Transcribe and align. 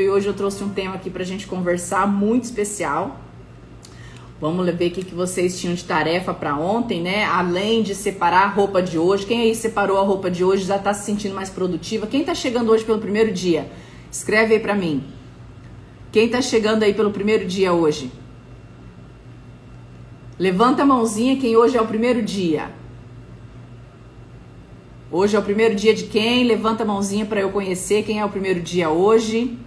e 0.00 0.08
hoje 0.08 0.26
eu 0.26 0.34
trouxe 0.34 0.62
um 0.62 0.68
tema 0.68 0.94
aqui 0.94 1.10
pra 1.10 1.24
gente 1.24 1.46
conversar 1.46 2.06
muito 2.06 2.44
especial. 2.44 3.20
Vamos 4.40 4.64
ver 4.66 4.88
o 4.88 4.90
que, 4.92 5.04
que 5.04 5.14
vocês 5.14 5.58
tinham 5.58 5.74
de 5.74 5.82
tarefa 5.82 6.32
para 6.32 6.56
ontem, 6.56 7.02
né? 7.02 7.24
Além 7.24 7.82
de 7.82 7.92
separar 7.94 8.44
a 8.44 8.48
roupa 8.48 8.80
de 8.80 8.96
hoje. 8.96 9.26
Quem 9.26 9.40
aí 9.40 9.54
separou 9.54 9.98
a 9.98 10.02
roupa 10.02 10.30
de 10.30 10.44
hoje 10.44 10.64
já 10.64 10.76
está 10.76 10.94
se 10.94 11.04
sentindo 11.04 11.34
mais 11.34 11.50
produtiva? 11.50 12.06
Quem 12.06 12.20
está 12.20 12.36
chegando 12.36 12.70
hoje 12.70 12.84
pelo 12.84 13.00
primeiro 13.00 13.32
dia? 13.32 13.68
Escreve 14.10 14.54
aí 14.54 14.60
para 14.60 14.76
mim. 14.76 15.02
Quem 16.12 16.26
está 16.26 16.40
chegando 16.40 16.84
aí 16.84 16.94
pelo 16.94 17.10
primeiro 17.10 17.46
dia 17.46 17.72
hoje? 17.72 18.12
Levanta 20.38 20.82
a 20.82 20.86
mãozinha 20.86 21.36
quem 21.36 21.56
hoje 21.56 21.76
é 21.76 21.82
o 21.82 21.86
primeiro 21.86 22.22
dia. 22.22 22.70
Hoje 25.10 25.34
é 25.34 25.38
o 25.38 25.42
primeiro 25.42 25.74
dia 25.74 25.92
de 25.92 26.04
quem? 26.04 26.44
Levanta 26.44 26.84
a 26.84 26.86
mãozinha 26.86 27.26
para 27.26 27.40
eu 27.40 27.50
conhecer 27.50 28.04
quem 28.04 28.20
é 28.20 28.24
o 28.24 28.28
primeiro 28.28 28.60
dia 28.60 28.88
hoje. 28.88 29.58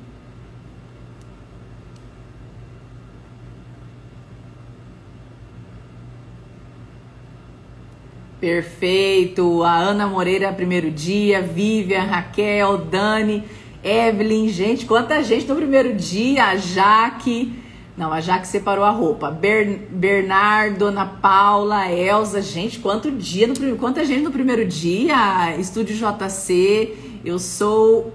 Perfeito. 8.41 9.61
A 9.61 9.77
Ana 9.77 10.07
Moreira, 10.07 10.51
primeiro 10.51 10.89
dia. 10.89 11.43
Vivian, 11.43 12.05
Raquel, 12.05 12.79
Dani, 12.79 13.43
Evelyn. 13.83 14.49
Gente, 14.49 14.87
quanta 14.87 15.21
gente 15.21 15.47
no 15.47 15.55
primeiro 15.55 15.93
dia. 15.93 16.45
A 16.45 16.55
Jaque. 16.55 17.53
Não, 17.95 18.11
a 18.11 18.19
Jaque 18.19 18.47
separou 18.47 18.83
a 18.83 18.89
roupa. 18.89 19.29
Ber, 19.29 19.87
Bernardo, 19.91 20.87
Ana 20.87 21.05
Paula, 21.05 21.91
Elza. 21.91 22.41
Gente, 22.41 22.79
quanto 22.79 23.11
dia 23.11 23.45
no 23.45 23.77
quanta 23.77 24.03
gente 24.03 24.23
no 24.23 24.31
primeiro 24.31 24.65
dia. 24.65 25.55
Estúdio 25.59 25.95
JC. 25.95 26.97
Eu 27.23 27.37
sou 27.37 28.11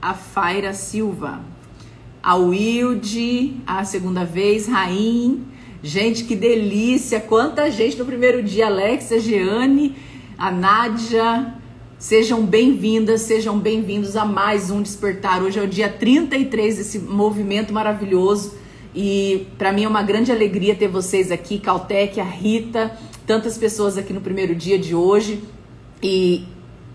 a 0.00 0.14
Faira 0.14 0.72
Silva. 0.72 1.40
A 2.22 2.36
Wilde, 2.36 3.56
a 3.66 3.84
segunda 3.84 4.24
vez, 4.24 4.68
Raim. 4.68 5.44
Gente, 5.82 6.24
que 6.24 6.34
delícia! 6.34 7.20
Quanta 7.20 7.70
gente 7.70 7.96
no 7.96 8.04
primeiro 8.04 8.42
dia, 8.42 8.66
Alexia, 8.66 9.20
Jeane, 9.20 9.94
a 10.36 10.50
Nádia. 10.50 11.54
Sejam 11.96 12.44
bem-vindas, 12.44 13.22
sejam 13.22 13.56
bem-vindos 13.56 14.16
a 14.16 14.24
mais 14.24 14.72
um 14.72 14.82
Despertar. 14.82 15.40
Hoje 15.40 15.60
é 15.60 15.62
o 15.62 15.68
dia 15.68 15.88
33 15.88 16.78
desse 16.78 16.98
movimento 16.98 17.72
maravilhoso 17.72 18.54
e 18.92 19.46
para 19.56 19.72
mim 19.72 19.84
é 19.84 19.88
uma 19.88 20.02
grande 20.02 20.32
alegria 20.32 20.74
ter 20.74 20.88
vocês 20.88 21.30
aqui, 21.30 21.60
Caltec, 21.60 22.20
a 22.20 22.24
Rita, 22.24 22.98
tantas 23.24 23.56
pessoas 23.56 23.96
aqui 23.96 24.12
no 24.12 24.20
primeiro 24.20 24.56
dia 24.56 24.80
de 24.80 24.96
hoje. 24.96 25.44
E 26.02 26.44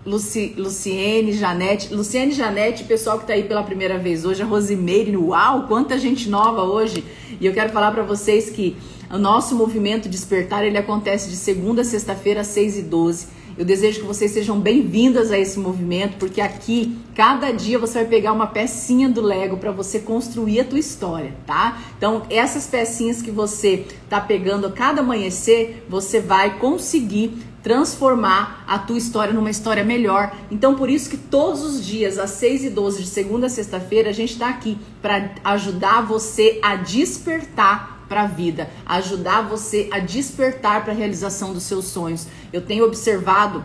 Luci, 0.06 0.54
Luciene, 0.58 1.32
Janete, 1.32 1.94
Luciene, 1.94 2.32
Janete, 2.32 2.84
pessoal 2.84 3.16
que 3.16 3.24
está 3.24 3.32
aí 3.32 3.44
pela 3.44 3.62
primeira 3.62 3.98
vez 3.98 4.26
hoje, 4.26 4.42
a 4.42 4.44
Rosimeire, 4.44 5.16
uau, 5.16 5.66
quanta 5.66 5.96
gente 5.96 6.28
nova 6.28 6.62
hoje. 6.62 7.02
E 7.40 7.46
eu 7.46 7.54
quero 7.54 7.72
falar 7.72 7.90
para 7.90 8.02
vocês 8.02 8.50
que 8.50 8.76
o 9.10 9.16
nosso 9.16 9.54
movimento 9.56 10.06
Despertar, 10.06 10.62
ele 10.62 10.76
acontece 10.76 11.30
de 11.30 11.36
segunda 11.36 11.80
a 11.80 11.84
sexta-feira, 11.84 12.42
às 12.42 12.48
6 12.48 12.78
e 12.78 12.82
12. 12.82 13.26
Eu 13.56 13.64
desejo 13.64 14.00
que 14.00 14.06
vocês 14.06 14.32
sejam 14.32 14.60
bem-vindas 14.60 15.30
a 15.30 15.38
esse 15.38 15.58
movimento, 15.58 16.18
porque 16.18 16.40
aqui, 16.40 16.98
cada 17.14 17.50
dia 17.52 17.78
você 17.78 18.00
vai 18.00 18.08
pegar 18.08 18.32
uma 18.32 18.48
pecinha 18.48 19.08
do 19.08 19.22
Lego 19.22 19.56
para 19.56 19.70
você 19.70 20.00
construir 20.00 20.60
a 20.60 20.64
tua 20.64 20.78
história, 20.78 21.32
tá? 21.46 21.80
Então, 21.96 22.24
essas 22.28 22.66
pecinhas 22.66 23.22
que 23.22 23.30
você 23.30 23.86
tá 24.10 24.20
pegando 24.20 24.66
a 24.66 24.72
cada 24.72 25.00
amanhecer, 25.00 25.86
você 25.88 26.20
vai 26.20 26.58
conseguir 26.58 27.38
transformar 27.64 28.62
a 28.68 28.78
tua 28.78 28.98
história 28.98 29.32
numa 29.32 29.50
história 29.50 29.82
melhor. 29.82 30.36
Então, 30.50 30.74
por 30.74 30.90
isso 30.90 31.08
que 31.08 31.16
todos 31.16 31.62
os 31.62 31.84
dias, 31.84 32.18
às 32.18 32.32
6 32.32 32.66
e 32.66 32.70
12 32.70 33.02
de 33.02 33.08
segunda 33.08 33.46
a 33.46 33.50
sexta-feira, 33.50 34.10
a 34.10 34.12
gente 34.12 34.34
está 34.34 34.50
aqui 34.50 34.78
para 35.00 35.30
ajudar 35.42 36.02
você 36.02 36.60
a 36.62 36.76
despertar 36.76 38.04
para 38.06 38.24
a 38.24 38.26
vida, 38.26 38.68
ajudar 38.84 39.40
você 39.48 39.88
a 39.90 39.98
despertar 39.98 40.84
para 40.84 40.92
a 40.92 40.96
realização 40.96 41.54
dos 41.54 41.62
seus 41.62 41.86
sonhos. 41.86 42.26
Eu 42.52 42.60
tenho 42.60 42.84
observado 42.84 43.64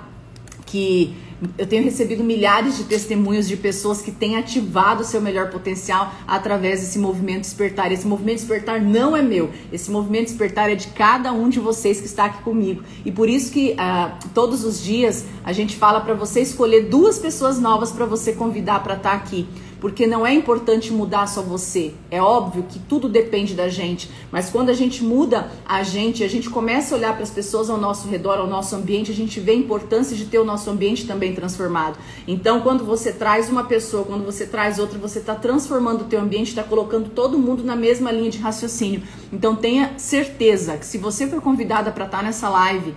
que 0.66 1.14
eu 1.58 1.66
tenho 1.66 1.84
recebido 1.84 2.24
milhares 2.24 2.78
de 2.78 2.84
testemunhos 2.84 3.48
de 3.48 3.56
pessoas 3.56 4.02
que 4.02 4.12
têm 4.12 4.36
ativado 4.36 5.02
o 5.02 5.06
seu 5.06 5.22
melhor 5.22 5.50
potencial 5.50 6.14
através 6.28 6.82
desse 6.82 7.00
movimento 7.00 7.42
despertar. 7.42 7.92
Esse 7.92 8.06
movimento 8.06 8.40
despertar 8.40 8.82
não 8.82 9.16
é 9.16 9.22
meu. 9.22 9.50
Esse 9.72 9.90
movimento 9.90 10.28
despertar 10.28 10.70
é 10.70 10.76
de 10.76 10.88
cada 10.88 11.32
um 11.32 11.48
de 11.48 11.60
vocês 11.60 12.00
que 12.00 12.08
está 12.08 12.26
aqui 12.26 12.44
comigo. 12.44 12.84
E 13.06 13.12
por 13.12 13.30
isso 13.30 13.52
que 13.52 13.72
uh, 13.72 14.30
todos 14.34 14.66
os 14.66 14.84
dias 14.84 15.26
a 15.44 15.54
gente 15.54 15.76
fala 15.76 16.02
para 16.02 16.14
você 16.14 16.42
escolher 16.42 16.90
duas 16.90 17.18
pessoas 17.18 17.60
novas 17.60 17.92
para 17.92 18.06
você 18.06 18.34
convidar 18.34 18.84
para 18.84 18.96
estar 18.96 19.12
tá 19.12 19.16
aqui 19.16 19.48
porque 19.80 20.06
não 20.06 20.26
é 20.26 20.34
importante 20.34 20.92
mudar 20.92 21.28
só 21.28 21.42
você. 21.42 21.94
É 22.12 22.22
óbvio 22.22 22.66
que 22.68 22.80
tudo 22.80 23.08
depende 23.08 23.54
da 23.54 23.70
gente, 23.70 24.10
mas 24.32 24.50
quando 24.50 24.70
a 24.70 24.74
gente 24.74 25.04
muda 25.04 25.50
a 25.66 25.84
gente, 25.84 26.24
a 26.24 26.28
gente 26.28 26.50
começa 26.50 26.94
a 26.94 26.98
olhar 26.98 27.14
para 27.14 27.24
as 27.24 27.30
pessoas 27.30 27.70
ao 27.70 27.78
nosso 27.78 28.08
redor, 28.08 28.38
ao 28.40 28.48
nosso 28.48 28.76
ambiente, 28.76 29.12
a 29.12 29.16
gente 29.16 29.40
vê 29.40 29.52
a 29.52 29.56
importância 29.56 30.16
de 30.16 30.26
ter 30.26 30.40
o 30.40 30.46
nosso 30.46 30.70
ambiente 30.70 31.08
também 31.08 31.34
transformado. 31.34 31.98
Então, 32.28 32.62
quando 32.62 32.84
você 32.84 33.12
traz 33.12 33.50
uma 33.50 33.64
pessoa, 33.64 34.04
quando 34.04 34.26
você 34.26 34.46
traz 34.46 34.80
outra, 34.80 35.00
você 35.00 35.20
está 35.20 35.36
transformando 35.36 36.02
o 36.02 36.06
teu 36.06 36.20
ambiente, 36.20 36.50
está 36.50 36.64
colocando 36.64 37.10
todo 37.10 37.38
mundo 37.38 37.64
na 37.64 37.76
mesma 37.76 38.12
linha 38.12 38.30
de 38.30 38.38
raciocínio. 38.38 39.04
Então, 39.32 39.56
tenha 39.56 39.94
certeza 39.98 40.78
que 40.78 40.86
se 40.86 40.98
você 40.98 41.28
for 41.28 41.42
convidada 41.42 41.92
para 41.92 42.06
estar 42.06 42.20
tá 42.20 42.24
nessa 42.24 42.50
live, 42.50 42.94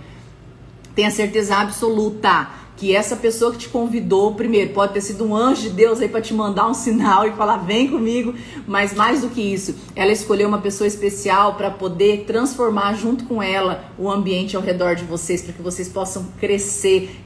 tenha 0.95 1.09
certeza 1.09 1.57
absoluta 1.57 2.62
que 2.75 2.95
essa 2.95 3.15
pessoa 3.15 3.51
que 3.51 3.57
te 3.59 3.69
convidou, 3.69 4.33
primeiro, 4.35 4.73
pode 4.73 4.93
ter 4.93 5.01
sido 5.01 5.25
um 5.25 5.35
anjo 5.35 5.63
de 5.63 5.69
Deus 5.69 5.99
aí 6.01 6.09
para 6.09 6.21
te 6.21 6.33
mandar 6.33 6.67
um 6.67 6.73
sinal 6.83 7.27
e 7.27 7.31
falar 7.31 7.57
vem 7.57 7.87
comigo, 7.87 8.33
mas 8.67 8.93
mais 8.93 9.21
do 9.21 9.29
que 9.29 9.41
isso, 9.41 9.75
ela 9.95 10.11
escolheu 10.11 10.47
uma 10.47 10.59
pessoa 10.59 10.87
especial 10.87 11.55
para 11.55 11.71
poder 11.71 12.25
transformar 12.25 12.93
junto 12.93 13.25
com 13.25 13.41
ela 13.41 13.85
o 13.97 14.09
ambiente 14.09 14.55
ao 14.55 14.61
redor 14.61 14.95
de 14.95 15.05
vocês, 15.05 15.41
para 15.41 15.53
que 15.53 15.61
vocês 15.61 15.87
possam 15.87 16.25
crescer 16.39 17.23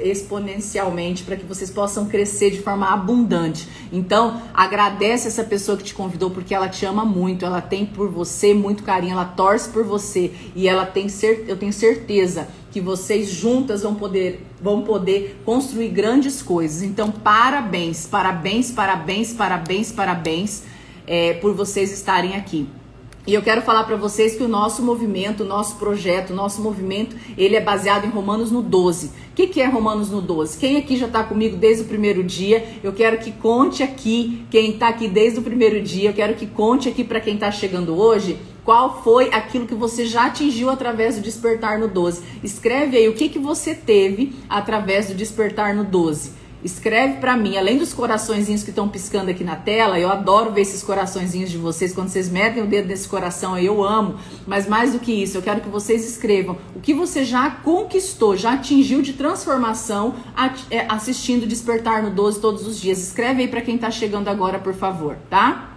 exponencialmente, 0.00 1.22
para 1.22 1.36
que 1.36 1.44
vocês 1.44 1.70
possam 1.70 2.06
crescer 2.06 2.50
de 2.50 2.60
forma 2.60 2.92
abundante. 2.92 3.68
Então, 3.92 4.42
agradece 4.52 5.28
essa 5.28 5.44
pessoa 5.44 5.78
que 5.78 5.84
te 5.84 5.94
convidou 5.94 6.30
porque 6.30 6.54
ela 6.54 6.68
te 6.68 6.84
ama 6.84 7.04
muito, 7.04 7.44
ela 7.44 7.60
tem 7.60 7.86
por 7.86 8.08
você 8.08 8.52
muito 8.52 8.82
carinho, 8.82 9.12
ela 9.12 9.24
torce 9.24 9.68
por 9.68 9.84
você 9.84 10.32
e 10.54 10.68
ela 10.68 10.84
tem 10.84 11.06
eu 11.46 11.56
tenho 11.56 11.72
certeza 11.72 12.48
que 12.70 12.80
vocês 12.80 13.28
juntas 13.28 13.82
vão 13.82 13.94
poder, 13.94 14.44
vão 14.60 14.82
poder 14.82 15.40
construir 15.44 15.88
grandes 15.88 16.42
coisas. 16.42 16.82
Então, 16.82 17.10
parabéns, 17.10 18.06
parabéns, 18.06 18.70
parabéns, 18.70 19.32
parabéns, 19.32 19.92
parabéns 19.92 20.62
é, 21.06 21.34
por 21.34 21.54
vocês 21.54 21.92
estarem 21.92 22.36
aqui. 22.36 22.68
E 23.26 23.34
eu 23.34 23.42
quero 23.42 23.60
falar 23.62 23.82
para 23.82 23.96
vocês 23.96 24.36
que 24.36 24.44
o 24.44 24.48
nosso 24.48 24.82
movimento, 24.82 25.42
o 25.42 25.46
nosso 25.46 25.76
projeto, 25.76 26.30
o 26.30 26.36
nosso 26.36 26.62
movimento, 26.62 27.16
ele 27.36 27.56
é 27.56 27.60
baseado 27.60 28.04
em 28.04 28.08
Romanos 28.08 28.52
no 28.52 28.62
12. 28.62 29.08
O 29.08 29.10
que, 29.34 29.48
que 29.48 29.60
é 29.60 29.66
Romanos 29.66 30.10
no 30.10 30.20
12? 30.20 30.56
Quem 30.58 30.76
aqui 30.76 30.96
já 30.96 31.06
está 31.06 31.24
comigo 31.24 31.56
desde 31.56 31.82
o 31.82 31.86
primeiro 31.86 32.22
dia? 32.22 32.64
Eu 32.84 32.92
quero 32.92 33.18
que 33.18 33.32
conte 33.32 33.82
aqui, 33.82 34.46
quem 34.48 34.70
está 34.70 34.86
aqui 34.88 35.08
desde 35.08 35.40
o 35.40 35.42
primeiro 35.42 35.82
dia, 35.82 36.10
eu 36.10 36.14
quero 36.14 36.34
que 36.34 36.46
conte 36.46 36.88
aqui 36.88 37.02
para 37.02 37.20
quem 37.20 37.34
está 37.34 37.50
chegando 37.50 37.98
hoje, 37.98 38.38
qual 38.66 39.00
foi 39.02 39.32
aquilo 39.32 39.64
que 39.64 39.74
você 39.74 40.04
já 40.04 40.26
atingiu 40.26 40.68
através 40.68 41.14
do 41.14 41.22
despertar 41.22 41.78
no 41.78 41.86
12. 41.86 42.20
Escreve 42.42 42.96
aí 42.96 43.08
o 43.08 43.14
que, 43.14 43.28
que 43.28 43.38
você 43.38 43.76
teve 43.76 44.34
através 44.48 45.06
do 45.06 45.14
despertar 45.14 45.72
no 45.72 45.84
12. 45.84 46.32
Escreve 46.64 47.18
para 47.18 47.36
mim, 47.36 47.56
além 47.56 47.78
dos 47.78 47.94
coraçõezinhos 47.94 48.64
que 48.64 48.70
estão 48.70 48.88
piscando 48.88 49.30
aqui 49.30 49.44
na 49.44 49.54
tela, 49.54 50.00
eu 50.00 50.10
adoro 50.10 50.50
ver 50.50 50.62
esses 50.62 50.82
coraçõezinhos 50.82 51.48
de 51.48 51.58
vocês, 51.58 51.92
quando 51.92 52.08
vocês 52.08 52.28
metem 52.28 52.60
o 52.60 52.66
dedo 52.66 52.88
nesse 52.88 53.06
coração, 53.06 53.56
eu 53.56 53.84
amo. 53.84 54.16
Mas 54.48 54.66
mais 54.66 54.92
do 54.92 54.98
que 54.98 55.12
isso, 55.12 55.38
eu 55.38 55.42
quero 55.42 55.60
que 55.60 55.68
vocês 55.68 56.04
escrevam 56.04 56.58
o 56.74 56.80
que 56.80 56.92
você 56.92 57.24
já 57.24 57.48
conquistou, 57.48 58.36
já 58.36 58.54
atingiu 58.54 59.00
de 59.00 59.12
transformação 59.12 60.16
é, 60.68 60.86
assistindo 60.88 61.46
Despertar 61.46 62.02
no 62.02 62.10
12 62.10 62.40
todos 62.40 62.66
os 62.66 62.80
dias. 62.80 62.98
Escreve 62.98 63.42
aí 63.42 63.48
para 63.48 63.60
quem 63.60 63.76
está 63.76 63.92
chegando 63.92 64.26
agora, 64.26 64.58
por 64.58 64.74
favor, 64.74 65.16
tá? 65.30 65.75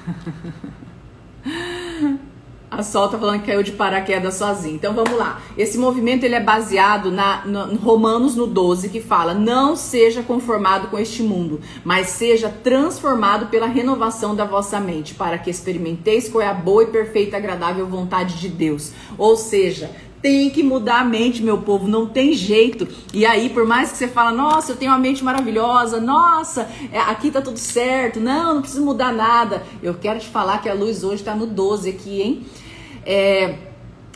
A 2.70 2.84
Sol 2.84 3.08
tá 3.08 3.18
falando 3.18 3.40
que 3.40 3.46
caiu 3.46 3.64
de 3.64 3.72
paraquedas 3.72 4.34
sozinho. 4.34 4.76
Então 4.76 4.94
vamos 4.94 5.18
lá. 5.18 5.42
Esse 5.58 5.76
movimento 5.76 6.22
ele 6.22 6.36
é 6.36 6.40
baseado 6.40 7.10
na 7.10 7.44
no, 7.44 7.76
Romanos 7.76 8.36
no 8.36 8.46
12 8.46 8.90
que 8.90 9.00
fala: 9.00 9.34
"Não 9.34 9.74
seja 9.74 10.22
conformado 10.22 10.86
com 10.86 10.96
este 10.96 11.20
mundo, 11.20 11.60
mas 11.84 12.10
seja 12.10 12.48
transformado 12.48 13.46
pela 13.46 13.66
renovação 13.66 14.36
da 14.36 14.44
vossa 14.44 14.78
mente, 14.78 15.14
para 15.14 15.36
que 15.36 15.50
experimenteis 15.50 16.28
qual 16.28 16.42
é 16.42 16.46
a 16.46 16.54
boa 16.54 16.84
e 16.84 16.86
perfeita 16.86 17.36
agradável 17.36 17.88
vontade 17.88 18.38
de 18.38 18.48
Deus." 18.48 18.92
Ou 19.18 19.36
seja, 19.36 19.90
tem 20.22 20.50
que 20.50 20.62
mudar 20.62 21.00
a 21.00 21.04
mente, 21.04 21.42
meu 21.42 21.58
povo, 21.58 21.88
não 21.88 22.06
tem 22.06 22.32
jeito. 22.32 22.86
E 23.12 23.24
aí, 23.24 23.48
por 23.48 23.66
mais 23.66 23.90
que 23.90 23.98
você 23.98 24.08
fala, 24.08 24.32
nossa, 24.32 24.72
eu 24.72 24.76
tenho 24.76 24.92
uma 24.92 24.98
mente 24.98 25.24
maravilhosa, 25.24 26.00
nossa, 26.00 26.68
é, 26.92 26.98
aqui 26.98 27.30
tá 27.30 27.40
tudo 27.40 27.58
certo, 27.58 28.20
não, 28.20 28.54
não 28.54 28.62
preciso 28.62 28.84
mudar 28.84 29.12
nada. 29.12 29.62
Eu 29.82 29.94
quero 29.94 30.20
te 30.20 30.28
falar 30.28 30.58
que 30.58 30.68
a 30.68 30.74
luz 30.74 31.02
hoje 31.02 31.22
tá 31.22 31.34
no 31.34 31.46
12 31.46 31.88
aqui, 31.88 32.20
hein? 32.20 32.46
É, 33.04 33.54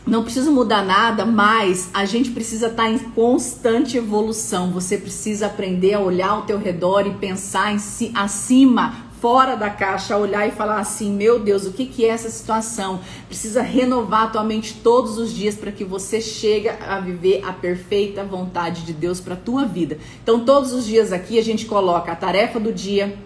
não 0.06 0.22
precisa 0.22 0.50
mudar 0.50 0.84
nada, 0.84 1.24
mas 1.24 1.88
a 1.94 2.04
gente 2.04 2.30
precisa 2.30 2.66
estar 2.66 2.82
tá 2.82 2.90
em 2.90 2.98
constante 2.98 3.96
evolução. 3.96 4.70
Você 4.72 4.98
precisa 4.98 5.46
aprender 5.46 5.94
a 5.94 6.00
olhar 6.00 6.28
ao 6.30 6.42
teu 6.42 6.58
redor 6.58 7.06
e 7.06 7.14
pensar 7.14 7.72
em 7.72 7.78
si, 7.78 8.12
acima, 8.14 9.03
fora 9.24 9.56
da 9.56 9.70
caixa, 9.70 10.18
olhar 10.18 10.46
e 10.46 10.50
falar 10.50 10.80
assim: 10.80 11.10
meu 11.10 11.38
Deus, 11.38 11.64
o 11.64 11.72
que, 11.72 11.86
que 11.86 12.04
é 12.04 12.08
essa 12.08 12.28
situação? 12.28 13.00
Precisa 13.26 13.62
renovar 13.62 14.24
a 14.24 14.26
tua 14.26 14.44
mente 14.44 14.74
todos 14.84 15.16
os 15.16 15.32
dias 15.32 15.54
para 15.54 15.72
que 15.72 15.82
você 15.82 16.20
chegue 16.20 16.68
a 16.68 17.00
viver 17.00 17.42
a 17.42 17.50
perfeita 17.50 18.22
vontade 18.22 18.82
de 18.82 18.92
Deus 18.92 19.20
para 19.20 19.32
a 19.32 19.38
tua 19.38 19.64
vida. 19.64 19.96
Então, 20.22 20.44
todos 20.44 20.74
os 20.74 20.84
dias 20.84 21.10
aqui 21.10 21.38
a 21.38 21.42
gente 21.42 21.64
coloca 21.64 22.12
a 22.12 22.14
tarefa 22.14 22.60
do 22.60 22.70
dia. 22.70 23.16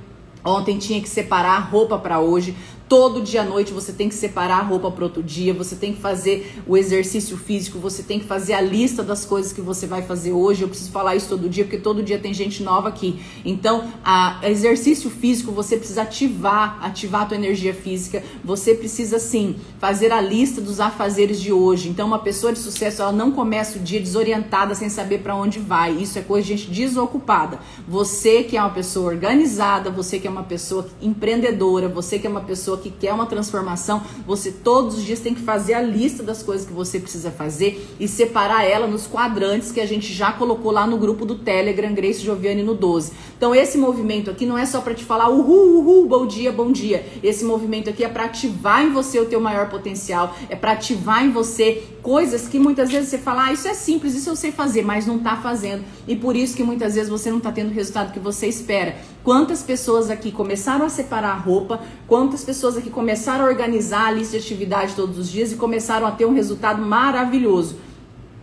Ontem 0.44 0.78
tinha 0.78 1.00
que 1.00 1.08
separar 1.08 1.56
a 1.56 1.58
roupa 1.58 1.98
para 1.98 2.20
hoje. 2.20 2.56
Todo 2.88 3.20
dia 3.20 3.42
à 3.42 3.44
noite 3.44 3.70
você 3.70 3.92
tem 3.92 4.08
que 4.08 4.14
separar 4.14 4.60
a 4.60 4.62
roupa 4.62 4.90
para 4.90 5.04
outro 5.04 5.22
dia, 5.22 5.52
você 5.52 5.76
tem 5.76 5.92
que 5.92 6.00
fazer 6.00 6.54
o 6.66 6.74
exercício 6.74 7.36
físico, 7.36 7.78
você 7.78 8.02
tem 8.02 8.18
que 8.18 8.24
fazer 8.24 8.54
a 8.54 8.62
lista 8.62 9.02
das 9.02 9.26
coisas 9.26 9.52
que 9.52 9.60
você 9.60 9.86
vai 9.86 10.00
fazer 10.00 10.32
hoje. 10.32 10.62
Eu 10.62 10.68
preciso 10.68 10.90
falar 10.90 11.14
isso 11.14 11.28
todo 11.28 11.50
dia, 11.50 11.64
porque 11.64 11.76
todo 11.76 12.02
dia 12.02 12.18
tem 12.18 12.32
gente 12.32 12.62
nova 12.62 12.88
aqui. 12.88 13.20
Então, 13.44 13.92
a 14.02 14.40
exercício 14.42 15.10
físico, 15.10 15.52
você 15.52 15.76
precisa 15.76 16.00
ativar, 16.00 16.78
ativar 16.80 17.22
a 17.22 17.26
tua 17.26 17.36
energia 17.36 17.74
física. 17.74 18.24
Você 18.42 18.74
precisa 18.74 19.18
sim 19.18 19.56
fazer 19.78 20.10
a 20.10 20.20
lista 20.20 20.60
dos 20.60 20.80
afazeres 20.80 21.38
de 21.40 21.52
hoje. 21.52 21.90
Então, 21.90 22.06
uma 22.06 22.20
pessoa 22.20 22.54
de 22.54 22.58
sucesso, 22.58 23.02
ela 23.02 23.12
não 23.12 23.32
começa 23.32 23.78
o 23.78 23.82
dia 23.82 24.00
desorientada 24.00 24.74
sem 24.74 24.88
saber 24.88 25.18
para 25.18 25.36
onde 25.36 25.58
vai. 25.58 25.92
Isso 25.92 26.18
é 26.18 26.22
coisa 26.22 26.46
de 26.46 26.56
gente 26.56 26.70
desocupada. 26.70 27.58
Você 27.86 28.44
que 28.44 28.56
é 28.56 28.60
uma 28.60 28.70
pessoa 28.70 29.08
organizada, 29.10 29.90
você 29.90 30.18
que 30.18 30.26
é 30.26 30.30
uma 30.30 30.44
pessoa 30.44 30.88
empreendedora, 31.02 31.86
você 31.86 32.18
que 32.18 32.26
é 32.26 32.30
uma 32.30 32.40
pessoa 32.40 32.77
que 32.78 32.90
quer 32.90 33.12
uma 33.12 33.26
transformação, 33.26 34.02
você 34.26 34.50
todos 34.50 34.98
os 34.98 35.04
dias 35.04 35.20
tem 35.20 35.34
que 35.34 35.40
fazer 35.40 35.74
a 35.74 35.82
lista 35.82 36.22
das 36.22 36.42
coisas 36.42 36.66
que 36.66 36.72
você 36.72 36.98
precisa 36.98 37.30
fazer 37.30 37.94
e 37.98 38.08
separar 38.08 38.64
ela 38.64 38.86
nos 38.86 39.06
quadrantes 39.06 39.70
que 39.70 39.80
a 39.80 39.86
gente 39.86 40.12
já 40.12 40.32
colocou 40.32 40.72
lá 40.72 40.86
no 40.86 40.96
grupo 40.96 41.24
do 41.24 41.36
Telegram 41.36 41.92
Grace 41.92 42.20
Joviane 42.20 42.62
no 42.62 42.74
12. 42.74 43.12
Então 43.36 43.54
esse 43.54 43.78
movimento 43.78 44.30
aqui 44.30 44.46
não 44.46 44.58
é 44.58 44.66
só 44.66 44.80
para 44.80 44.94
te 44.94 45.04
falar 45.04 45.28
uhul, 45.28 45.78
uhul, 45.78 46.06
bom 46.06 46.26
dia, 46.26 46.50
bom 46.50 46.72
dia. 46.72 47.06
Esse 47.22 47.44
movimento 47.44 47.88
aqui 47.90 48.04
é 48.04 48.08
para 48.08 48.24
ativar 48.24 48.84
em 48.84 48.92
você 48.92 49.18
o 49.18 49.26
teu 49.26 49.40
maior 49.40 49.68
potencial, 49.68 50.34
é 50.48 50.56
para 50.56 50.72
ativar 50.72 51.24
em 51.24 51.30
você 51.30 51.82
coisas 52.02 52.48
que 52.48 52.58
muitas 52.58 52.90
vezes 52.90 53.10
você 53.10 53.18
fala, 53.18 53.46
ah, 53.46 53.52
isso 53.52 53.68
é 53.68 53.74
simples, 53.74 54.14
isso 54.14 54.30
eu 54.30 54.36
sei 54.36 54.50
fazer, 54.50 54.82
mas 54.82 55.06
não 55.06 55.18
tá 55.18 55.36
fazendo. 55.36 55.84
E 56.06 56.16
por 56.16 56.34
isso 56.34 56.56
que 56.56 56.62
muitas 56.62 56.94
vezes 56.94 57.08
você 57.08 57.30
não 57.30 57.40
tá 57.40 57.52
tendo 57.52 57.70
o 57.70 57.74
resultado 57.74 58.12
que 58.12 58.18
você 58.18 58.46
espera. 58.46 58.96
Quantas 59.22 59.62
pessoas 59.62 60.10
aqui 60.10 60.32
começaram 60.32 60.86
a 60.86 60.88
separar 60.88 61.30
a 61.30 61.38
roupa, 61.38 61.80
quantas 62.06 62.44
pessoas 62.44 62.67
aqui 62.76 62.90
começaram 62.90 63.44
a 63.44 63.48
organizar 63.48 64.06
a 64.06 64.10
lista 64.10 64.38
de 64.38 64.44
atividade 64.44 64.94
todos 64.94 65.18
os 65.18 65.30
dias 65.30 65.52
e 65.52 65.56
começaram 65.56 66.06
a 66.06 66.10
ter 66.10 66.26
um 66.26 66.34
resultado 66.34 66.82
maravilhoso. 66.82 67.76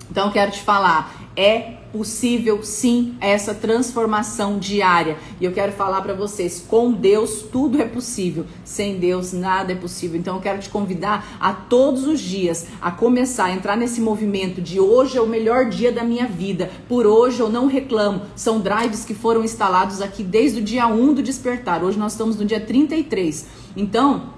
Então, 0.10 0.32
quero 0.32 0.52
te 0.52 0.62
falar, 0.62 1.30
é 1.36 1.74
possível 1.96 2.62
sim 2.62 3.16
essa 3.22 3.54
transformação 3.54 4.60
diária. 4.60 5.18
E 5.40 5.46
eu 5.46 5.54
quero 5.54 5.72
falar 5.72 6.02
para 6.02 6.14
vocês, 6.14 6.62
com 6.68 6.92
Deus 6.92 7.42
tudo 7.44 7.82
é 7.82 7.86
possível, 7.86 8.46
sem 8.66 9.00
Deus 9.00 9.32
nada 9.32 9.72
é 9.72 9.76
possível. 9.76 10.20
Então 10.20 10.36
eu 10.36 10.42
quero 10.42 10.60
te 10.60 10.70
convidar 10.70 11.38
a 11.40 11.54
todos 11.54 12.06
os 12.06 12.20
dias 12.20 12.68
a 12.82 12.92
começar 12.92 13.46
a 13.46 13.52
entrar 13.52 13.78
nesse 13.78 14.02
movimento 14.02 14.62
de 14.62 14.78
hoje 14.78 15.18
é 15.18 15.22
o 15.22 15.28
melhor 15.28 15.70
dia 15.70 15.90
da 15.90 16.04
minha 16.04 16.28
vida. 16.28 16.70
Por 16.90 17.08
hoje 17.08 17.40
eu 17.40 17.48
não 17.50 17.68
reclamo. 17.68 18.24
São 18.36 18.60
drives 18.60 19.06
que 19.06 19.14
foram 19.14 19.42
instalados 19.42 20.02
aqui 20.02 20.22
desde 20.22 20.60
o 20.60 20.64
dia 20.64 20.88
1 20.88 21.14
do 21.14 21.24
despertar. 21.24 21.82
Hoje 21.82 21.98
nós 21.98 22.12
estamos 22.12 22.36
no 22.36 22.44
dia 22.44 22.60
33. 22.60 23.46
Então, 23.78 24.35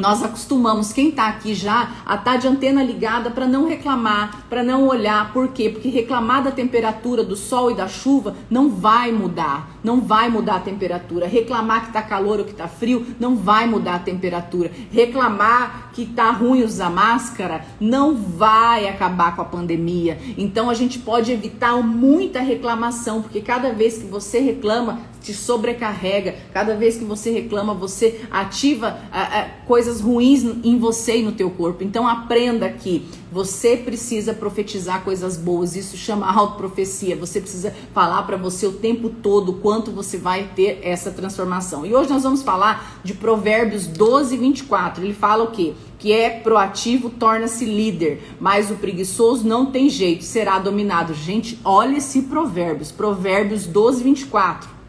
nós 0.00 0.22
acostumamos 0.22 0.92
quem 0.92 1.10
está 1.10 1.28
aqui 1.28 1.54
já 1.54 1.90
a 2.06 2.14
estar 2.14 2.32
tá 2.32 2.36
de 2.36 2.48
antena 2.48 2.82
ligada 2.82 3.30
para 3.30 3.46
não 3.46 3.68
reclamar, 3.68 4.44
para 4.48 4.62
não 4.62 4.88
olhar. 4.88 5.32
Por 5.32 5.48
quê? 5.48 5.68
Porque 5.68 5.90
reclamar 5.90 6.42
da 6.42 6.50
temperatura 6.50 7.22
do 7.22 7.36
sol 7.36 7.70
e 7.70 7.74
da 7.74 7.86
chuva 7.86 8.34
não 8.50 8.70
vai 8.70 9.12
mudar, 9.12 9.68
não 9.82 10.00
vai 10.00 10.28
mudar 10.28 10.56
a 10.56 10.60
temperatura. 10.60 11.26
Reclamar 11.26 11.82
que 11.82 11.88
está 11.88 12.02
calor 12.02 12.38
ou 12.38 12.44
que 12.44 12.52
está 12.52 12.68
frio 12.68 13.06
não 13.18 13.36
vai 13.36 13.66
mudar 13.66 13.96
a 13.96 13.98
temperatura. 13.98 14.70
Reclamar 14.90 15.90
que 15.92 16.02
está 16.02 16.30
ruim 16.30 16.62
usar 16.62 16.90
máscara 16.90 17.64
não 17.80 18.14
vai 18.14 18.88
acabar 18.88 19.34
com 19.34 19.42
a 19.42 19.44
pandemia. 19.44 20.18
Então 20.36 20.70
a 20.70 20.74
gente 20.74 20.98
pode 20.98 21.32
evitar 21.32 21.76
muita 21.82 22.40
reclamação, 22.40 23.22
porque 23.22 23.40
cada 23.40 23.72
vez 23.72 23.98
que 23.98 24.06
você 24.06 24.40
reclama, 24.40 25.00
te 25.20 25.34
sobrecarrega. 25.34 26.34
Cada 26.52 26.74
vez 26.74 26.96
que 26.96 27.04
você 27.04 27.30
reclama, 27.30 27.74
você 27.74 28.22
ativa 28.30 28.98
a, 29.12 29.40
a, 29.40 29.44
coisas 29.66 30.00
ruins 30.00 30.42
em 30.64 30.78
você 30.78 31.18
e 31.18 31.22
no 31.22 31.32
teu 31.32 31.50
corpo. 31.50 31.84
Então 31.84 32.08
aprenda 32.08 32.68
que 32.70 33.06
você 33.30 33.76
precisa 33.76 34.34
profetizar 34.34 35.02
coisas 35.02 35.36
boas. 35.36 35.76
Isso 35.76 35.96
chama 35.96 36.30
autoprofecia. 36.30 37.16
Você 37.16 37.40
precisa 37.40 37.74
falar 37.94 38.22
para 38.24 38.36
você 38.36 38.66
o 38.66 38.72
tempo 38.72 39.08
todo 39.08 39.54
quanto 39.54 39.90
você 39.90 40.18
vai 40.18 40.50
ter 40.54 40.80
essa 40.82 41.10
transformação. 41.10 41.86
E 41.86 41.94
hoje 41.94 42.10
nós 42.10 42.22
vamos 42.22 42.42
falar 42.42 43.00
de 43.04 43.14
Provérbios 43.14 43.86
12, 43.86 44.36
24. 44.36 45.04
Ele 45.04 45.14
fala 45.14 45.44
o 45.44 45.50
quê? 45.50 45.74
Que 45.98 46.12
é 46.12 46.30
proativo 46.30 47.10
torna-se 47.10 47.64
líder, 47.64 48.22
mas 48.40 48.70
o 48.70 48.74
preguiçoso 48.76 49.46
não 49.46 49.66
tem 49.66 49.88
jeito, 49.88 50.24
será 50.24 50.58
dominado. 50.58 51.12
Gente, 51.14 51.58
olha 51.64 51.98
esse 51.98 52.22
Provérbios, 52.22 52.90
Provérbios 52.90 53.66
12, 53.66 54.02
24 54.02 54.80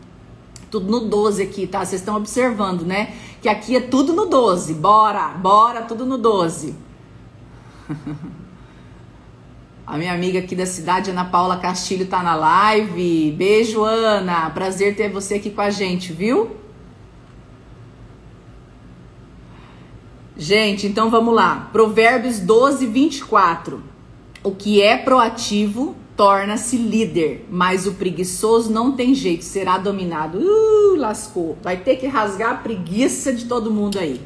tudo 0.71 0.89
no 0.89 1.01
12 1.01 1.43
aqui, 1.43 1.67
tá? 1.67 1.79
Vocês 1.79 1.99
estão 1.99 2.15
observando, 2.15 2.83
né? 2.83 3.13
Que 3.41 3.49
aqui 3.49 3.75
é 3.75 3.81
tudo 3.81 4.13
no 4.13 4.27
12. 4.27 4.73
Bora, 4.75 5.27
bora, 5.27 5.81
tudo 5.81 6.05
no 6.05 6.17
12. 6.17 6.73
A 9.85 9.97
minha 9.97 10.13
amiga 10.13 10.39
aqui 10.39 10.55
da 10.55 10.65
cidade, 10.65 11.11
Ana 11.11 11.25
Paula 11.25 11.57
Castilho, 11.57 12.05
tá 12.05 12.23
na 12.23 12.33
live. 12.33 13.35
Beijo, 13.37 13.83
Ana. 13.83 14.49
Prazer 14.51 14.95
ter 14.95 15.09
você 15.09 15.35
aqui 15.35 15.49
com 15.49 15.59
a 15.59 15.69
gente, 15.69 16.13
viu? 16.13 16.55
Gente, 20.37 20.87
então 20.87 21.09
vamos 21.09 21.35
lá. 21.35 21.69
Provérbios 21.73 22.39
12, 22.39 22.85
24. 22.85 23.83
O 24.43 24.51
que 24.51 24.81
é 24.81 24.95
proativo 24.95 25.95
torna-se 26.15 26.77
líder, 26.77 27.45
mas 27.49 27.85
o 27.85 27.93
preguiçoso 27.93 28.71
não 28.71 28.93
tem 28.93 29.13
jeito, 29.13 29.43
será 29.43 29.77
dominado. 29.77 30.37
Uh, 30.39 30.95
lascou. 30.95 31.57
Vai 31.61 31.77
ter 31.77 31.97
que 31.97 32.07
rasgar 32.07 32.51
a 32.51 32.55
preguiça 32.55 33.33
de 33.33 33.45
todo 33.45 33.69
mundo 33.69 33.99
aí. 33.99 34.21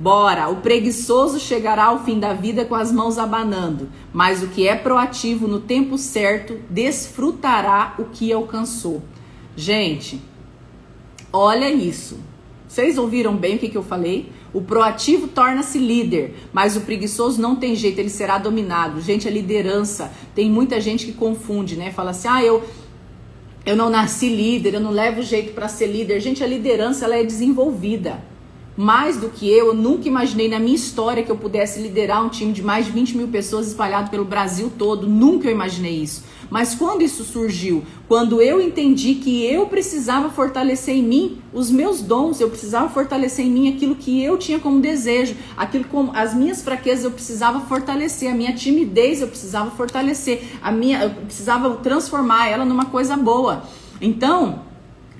Bora, 0.00 0.48
o 0.48 0.56
preguiçoso 0.62 1.38
chegará 1.38 1.84
ao 1.84 2.02
fim 2.02 2.18
da 2.18 2.32
vida 2.32 2.64
com 2.64 2.74
as 2.74 2.90
mãos 2.90 3.18
abanando, 3.18 3.90
mas 4.14 4.42
o 4.42 4.46
que 4.46 4.66
é 4.66 4.74
proativo 4.74 5.46
no 5.46 5.60
tempo 5.60 5.98
certo 5.98 6.58
desfrutará 6.70 7.94
o 7.98 8.04
que 8.04 8.32
alcançou. 8.32 9.02
Gente, 9.54 10.18
olha 11.30 11.70
isso. 11.70 12.18
Vocês 12.66 12.96
ouviram 12.96 13.36
bem 13.36 13.56
o 13.56 13.58
que, 13.58 13.68
que 13.68 13.76
eu 13.76 13.82
falei? 13.82 14.32
O 14.54 14.62
proativo 14.62 15.28
torna-se 15.28 15.78
líder, 15.78 16.34
mas 16.50 16.78
o 16.78 16.80
preguiçoso 16.80 17.38
não 17.38 17.56
tem 17.56 17.74
jeito, 17.74 17.98
ele 17.98 18.08
será 18.08 18.38
dominado. 18.38 19.02
Gente, 19.02 19.28
a 19.28 19.30
liderança, 19.30 20.10
tem 20.34 20.50
muita 20.50 20.80
gente 20.80 21.04
que 21.04 21.12
confunde, 21.12 21.76
né? 21.76 21.90
Fala 21.90 22.12
assim: 22.12 22.28
"Ah, 22.28 22.42
eu 22.42 22.62
eu 23.66 23.76
não 23.76 23.90
nasci 23.90 24.34
líder, 24.34 24.72
eu 24.72 24.80
não 24.80 24.92
levo 24.92 25.20
jeito 25.20 25.52
para 25.52 25.68
ser 25.68 25.88
líder". 25.88 26.20
Gente, 26.20 26.42
a 26.42 26.46
liderança 26.46 27.04
ela 27.04 27.16
é 27.16 27.22
desenvolvida 27.22 28.29
mais 28.80 29.18
do 29.18 29.28
que 29.28 29.46
eu. 29.46 29.66
Eu 29.66 29.74
nunca 29.74 30.08
imaginei 30.08 30.48
na 30.48 30.58
minha 30.58 30.74
história 30.74 31.22
que 31.22 31.30
eu 31.30 31.36
pudesse 31.36 31.78
liderar 31.82 32.24
um 32.24 32.30
time 32.30 32.50
de 32.50 32.62
mais 32.62 32.86
de 32.86 32.92
20 32.92 33.14
mil 33.14 33.28
pessoas 33.28 33.68
espalhado 33.68 34.08
pelo 34.08 34.24
Brasil 34.24 34.72
todo. 34.78 35.06
Nunca 35.06 35.48
eu 35.48 35.52
imaginei 35.52 35.96
isso. 35.96 36.24
Mas 36.48 36.74
quando 36.74 37.02
isso 37.02 37.22
surgiu? 37.22 37.84
Quando 38.08 38.40
eu 38.40 38.58
entendi 38.58 39.16
que 39.16 39.44
eu 39.44 39.66
precisava 39.66 40.30
fortalecer 40.30 40.96
em 40.96 41.02
mim 41.02 41.42
os 41.52 41.70
meus 41.70 42.00
dons, 42.00 42.40
eu 42.40 42.48
precisava 42.48 42.88
fortalecer 42.88 43.44
em 43.44 43.50
mim 43.50 43.68
aquilo 43.68 43.94
que 43.94 44.24
eu 44.24 44.38
tinha 44.38 44.58
como 44.58 44.80
desejo, 44.80 45.36
aquilo 45.58 45.84
como 45.84 46.10
as 46.16 46.34
minhas 46.34 46.62
fraquezas 46.62 47.04
eu 47.04 47.10
precisava 47.10 47.60
fortalecer, 47.60 48.32
a 48.32 48.34
minha 48.34 48.54
timidez 48.54 49.20
eu 49.20 49.28
precisava 49.28 49.70
fortalecer, 49.72 50.42
a 50.62 50.72
minha 50.72 51.04
eu 51.04 51.10
precisava 51.10 51.76
transformar 51.76 52.48
ela 52.48 52.64
numa 52.64 52.86
coisa 52.86 53.14
boa. 53.14 53.62
Então, 54.00 54.62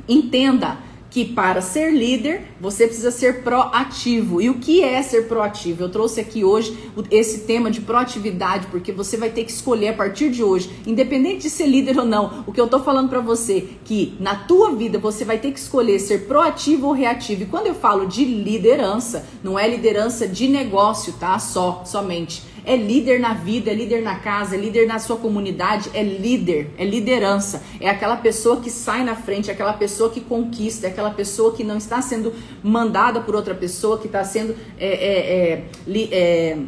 entenda, 0.09 0.79
que 1.11 1.25
para 1.25 1.61
ser 1.61 1.91
líder 1.91 2.43
você 2.61 2.87
precisa 2.87 3.11
ser 3.11 3.43
proativo. 3.43 4.41
E 4.41 4.49
o 4.49 4.55
que 4.55 4.83
é 4.83 5.03
ser 5.03 5.27
proativo? 5.27 5.83
Eu 5.83 5.89
trouxe 5.89 6.21
aqui 6.21 6.45
hoje 6.45 6.77
esse 7.11 7.41
tema 7.41 7.71
de 7.71 7.81
proatividade, 7.81 8.69
porque 8.69 8.93
você 8.93 9.17
vai 9.17 9.31
ter 9.31 9.45
que 9.45 9.51
escolher 9.51 9.89
a 9.89 9.95
partir 9.95 10.31
de 10.31 10.43
hoje, 10.43 10.71
independente 10.87 11.43
de 11.43 11.51
ser 11.51 11.67
líder 11.67 11.99
ou 11.99 12.05
não. 12.05 12.45
O 12.47 12.53
que 12.53 12.61
eu 12.61 12.69
tô 12.69 12.81
falando 12.81 13.09
para 13.09 13.21
você 13.21 13.69
que 13.85 14.15
na 14.21 14.35
tua 14.37 14.73
vida 14.73 14.99
você 14.99 15.25
vai 15.25 15.39
ter 15.39 15.51
que 15.53 15.59
escolher 15.59 15.99
ser 15.99 16.27
proativo 16.27 16.87
ou 16.87 16.93
reativo. 16.93 17.43
E 17.43 17.47
quando 17.47 17.67
eu 17.67 17.75
falo 17.75 18.07
de 18.07 18.25
liderança, 18.25 19.27
não 19.43 19.59
é 19.59 19.69
liderança 19.69 20.29
de 20.29 20.47
negócio, 20.49 21.15
tá? 21.15 21.39
Só, 21.39 21.83
somente 21.85 22.43
é 22.71 22.77
líder 22.77 23.19
na 23.19 23.35
vida, 23.35 23.73
é 23.73 23.75
líder 23.75 24.01
na 24.01 24.21
casa, 24.21 24.55
é 24.55 24.59
líder 24.59 24.87
na 24.87 25.01
sua 25.01 25.17
comunidade, 25.17 25.91
é 25.93 26.05
líder, 26.05 26.71
é 26.79 26.85
liderança. 26.85 27.61
É 27.81 27.91
aquela 27.91 28.17
pessoa 28.17 28.61
que 28.61 28.71
sai 28.71 29.03
na 29.03 29.17
frente, 29.17 29.51
é 29.51 29.53
aquela 29.53 29.73
pessoa 29.73 30.09
que 30.09 30.21
conquista, 30.21 30.87
é 30.87 30.91
aquela 30.91 31.11
pessoa 31.11 31.53
que 31.53 31.65
não 31.65 31.77
está 31.77 32.01
sendo 32.01 32.33
mandada 32.63 33.21
por 33.23 33.35
outra 33.35 33.57
pessoa, 33.57 33.99
que 33.99 34.07
está 34.07 34.23
sendo. 34.23 34.55
É, 34.79 34.87
é, 34.87 35.65
é, 35.89 36.09
é 36.13 36.59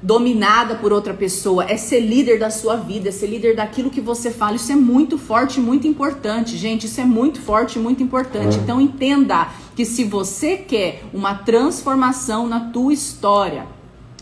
dominada 0.00 0.76
por 0.76 0.92
outra 0.92 1.12
pessoa, 1.12 1.64
é 1.68 1.76
ser 1.76 1.98
líder 2.00 2.38
da 2.38 2.50
sua 2.50 2.76
vida, 2.76 3.08
é 3.08 3.12
ser 3.12 3.26
líder 3.26 3.56
daquilo 3.56 3.90
que 3.90 4.00
você 4.00 4.30
fala. 4.30 4.56
Isso 4.56 4.72
é 4.72 4.76
muito 4.76 5.18
forte, 5.18 5.60
muito 5.60 5.86
importante, 5.86 6.56
gente. 6.56 6.86
Isso 6.86 7.00
é 7.02 7.04
muito 7.04 7.38
forte, 7.38 7.78
muito 7.78 8.02
importante. 8.02 8.56
Uhum. 8.56 8.62
Então 8.62 8.80
entenda 8.80 9.48
que 9.76 9.84
se 9.84 10.04
você 10.04 10.56
quer 10.56 11.02
uma 11.12 11.34
transformação 11.34 12.48
na 12.48 12.70
tua 12.70 12.94
história, 12.94 13.66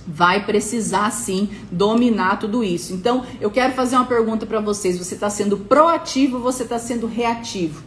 vai 0.06 0.44
precisar 0.44 1.10
sim 1.10 1.48
dominar 1.70 2.38
tudo 2.38 2.62
isso. 2.62 2.94
Então, 2.94 3.24
eu 3.40 3.50
quero 3.50 3.72
fazer 3.72 3.96
uma 3.96 4.04
pergunta 4.04 4.46
para 4.46 4.60
vocês: 4.60 4.98
você 4.98 5.14
está 5.14 5.28
sendo 5.28 5.56
proativo 5.56 6.36
ou 6.36 6.42
você 6.42 6.62
está 6.62 6.78
sendo 6.78 7.06
reativo? 7.06 7.82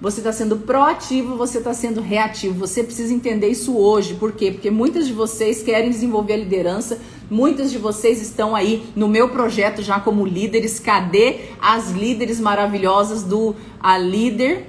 Você 0.00 0.20
está 0.20 0.32
sendo 0.32 0.56
proativo, 0.56 1.36
você 1.36 1.58
está 1.58 1.74
sendo 1.74 2.00
reativo. 2.00 2.54
Você 2.66 2.82
precisa 2.82 3.12
entender 3.12 3.48
isso 3.48 3.76
hoje. 3.76 4.14
Por 4.14 4.32
quê? 4.32 4.50
Porque 4.50 4.70
muitas 4.70 5.06
de 5.06 5.12
vocês 5.12 5.62
querem 5.62 5.90
desenvolver 5.90 6.32
a 6.32 6.36
liderança, 6.38 6.98
muitas 7.30 7.70
de 7.70 7.76
vocês 7.76 8.20
estão 8.22 8.56
aí 8.56 8.90
no 8.96 9.06
meu 9.08 9.28
projeto 9.28 9.82
já 9.82 10.00
como 10.00 10.24
líderes. 10.24 10.80
Cadê 10.80 11.40
as 11.60 11.90
líderes 11.90 12.40
maravilhosas 12.40 13.22
do 13.22 13.54
A 13.78 13.98
Líder? 13.98 14.68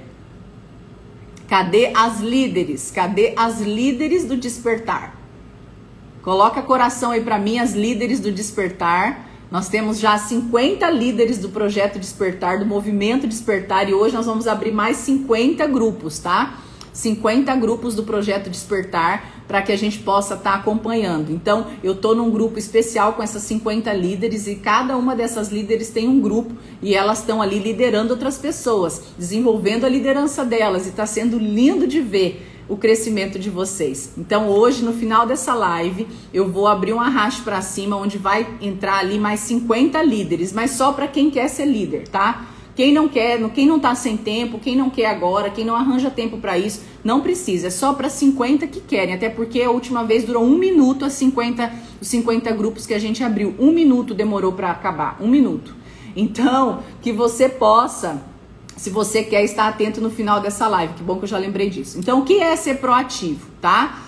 Cadê 1.48 1.92
as 1.94 2.20
líderes? 2.20 2.90
Cadê 2.90 3.32
as 3.34 3.58
líderes 3.58 4.26
do 4.26 4.36
despertar? 4.36 5.21
Coloca 6.22 6.62
coração 6.62 7.10
aí 7.10 7.20
para 7.20 7.38
mim, 7.38 7.58
as 7.58 7.72
líderes 7.72 8.20
do 8.20 8.30
despertar. 8.30 9.28
Nós 9.50 9.68
temos 9.68 9.98
já 9.98 10.16
50 10.16 10.88
líderes 10.88 11.36
do 11.36 11.50
projeto 11.50 11.98
Despertar, 11.98 12.58
do 12.58 12.64
movimento 12.64 13.26
Despertar, 13.26 13.86
e 13.86 13.92
hoje 13.92 14.14
nós 14.14 14.24
vamos 14.24 14.46
abrir 14.46 14.72
mais 14.72 14.96
50 14.98 15.66
grupos, 15.66 16.18
tá? 16.18 16.58
50 16.92 17.54
grupos 17.56 17.94
do 17.94 18.02
projeto 18.02 18.48
Despertar 18.48 19.42
para 19.46 19.60
que 19.60 19.72
a 19.72 19.76
gente 19.76 19.98
possa 19.98 20.34
estar 20.34 20.52
tá 20.52 20.56
acompanhando. 20.56 21.30
Então, 21.30 21.66
eu 21.82 21.94
tô 21.94 22.14
num 22.14 22.30
grupo 22.30 22.58
especial 22.58 23.12
com 23.12 23.22
essas 23.22 23.42
50 23.42 23.92
líderes 23.92 24.46
e 24.46 24.54
cada 24.54 24.96
uma 24.96 25.14
dessas 25.14 25.50
líderes 25.50 25.90
tem 25.90 26.08
um 26.08 26.20
grupo 26.20 26.54
e 26.80 26.94
elas 26.94 27.18
estão 27.18 27.42
ali 27.42 27.58
liderando 27.58 28.14
outras 28.14 28.38
pessoas, 28.38 29.02
desenvolvendo 29.18 29.84
a 29.84 29.88
liderança 29.88 30.44
delas 30.44 30.86
e 30.86 30.90
está 30.90 31.04
sendo 31.04 31.36
lindo 31.38 31.86
de 31.86 32.00
ver 32.00 32.51
o 32.68 32.76
crescimento 32.76 33.38
de 33.38 33.50
vocês. 33.50 34.12
Então, 34.16 34.48
hoje, 34.48 34.84
no 34.84 34.92
final 34.92 35.26
dessa 35.26 35.54
live, 35.54 36.06
eu 36.32 36.48
vou 36.50 36.66
abrir 36.66 36.92
um 36.92 37.00
arraste 37.00 37.42
para 37.42 37.60
cima, 37.60 37.96
onde 37.96 38.18
vai 38.18 38.46
entrar 38.60 38.98
ali 38.98 39.18
mais 39.18 39.40
50 39.40 40.02
líderes, 40.02 40.52
mas 40.52 40.72
só 40.72 40.92
para 40.92 41.06
quem 41.06 41.30
quer 41.30 41.48
ser 41.48 41.66
líder, 41.66 42.08
tá? 42.08 42.48
Quem 42.74 42.92
não 42.92 43.06
quer, 43.06 43.38
quem 43.50 43.66
não 43.66 43.78
tá 43.78 43.94
sem 43.94 44.16
tempo, 44.16 44.58
quem 44.58 44.74
não 44.74 44.88
quer 44.88 45.06
agora, 45.06 45.50
quem 45.50 45.64
não 45.64 45.74
arranja 45.74 46.10
tempo 46.10 46.38
para 46.38 46.56
isso, 46.56 46.80
não 47.04 47.20
precisa. 47.20 47.66
É 47.66 47.70
só 47.70 47.92
para 47.92 48.08
50 48.08 48.66
que 48.66 48.80
querem. 48.80 49.14
Até 49.14 49.28
porque 49.28 49.60
a 49.60 49.70
última 49.70 50.04
vez 50.04 50.24
durou 50.24 50.42
um 50.42 50.56
minuto 50.56 51.04
as 51.04 51.12
50, 51.12 51.70
os 52.00 52.08
50 52.08 52.50
grupos 52.52 52.86
que 52.86 52.94
a 52.94 52.98
gente 52.98 53.22
abriu. 53.22 53.54
Um 53.58 53.72
minuto 53.72 54.14
demorou 54.14 54.52
para 54.52 54.70
acabar. 54.70 55.18
Um 55.20 55.28
minuto. 55.28 55.76
Então, 56.16 56.82
que 57.02 57.12
você 57.12 57.46
possa 57.46 58.22
se 58.82 58.90
você 58.90 59.22
quer 59.22 59.44
estar 59.44 59.68
atento 59.68 60.00
no 60.00 60.10
final 60.10 60.40
dessa 60.40 60.66
live. 60.66 60.94
Que 60.94 61.04
bom 61.04 61.16
que 61.16 61.22
eu 61.22 61.28
já 61.28 61.38
lembrei 61.38 61.70
disso. 61.70 62.00
Então, 62.00 62.18
o 62.18 62.24
que 62.24 62.40
é 62.40 62.56
ser 62.56 62.78
proativo, 62.78 63.46
tá? 63.60 64.02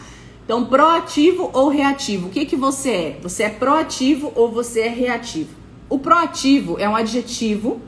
Então, 0.44 0.64
proativo 0.64 1.48
ou 1.52 1.68
reativo? 1.68 2.26
O 2.26 2.30
que 2.30 2.44
que 2.44 2.56
você 2.56 2.90
é? 2.90 3.18
Você 3.22 3.44
é 3.44 3.48
proativo 3.50 4.32
ou 4.34 4.50
você 4.50 4.80
é 4.80 4.88
reativo? 4.88 5.50
O 5.88 6.00
proativo 6.00 6.76
é 6.76 6.88
um 6.88 6.96
adjetivo 6.96 7.80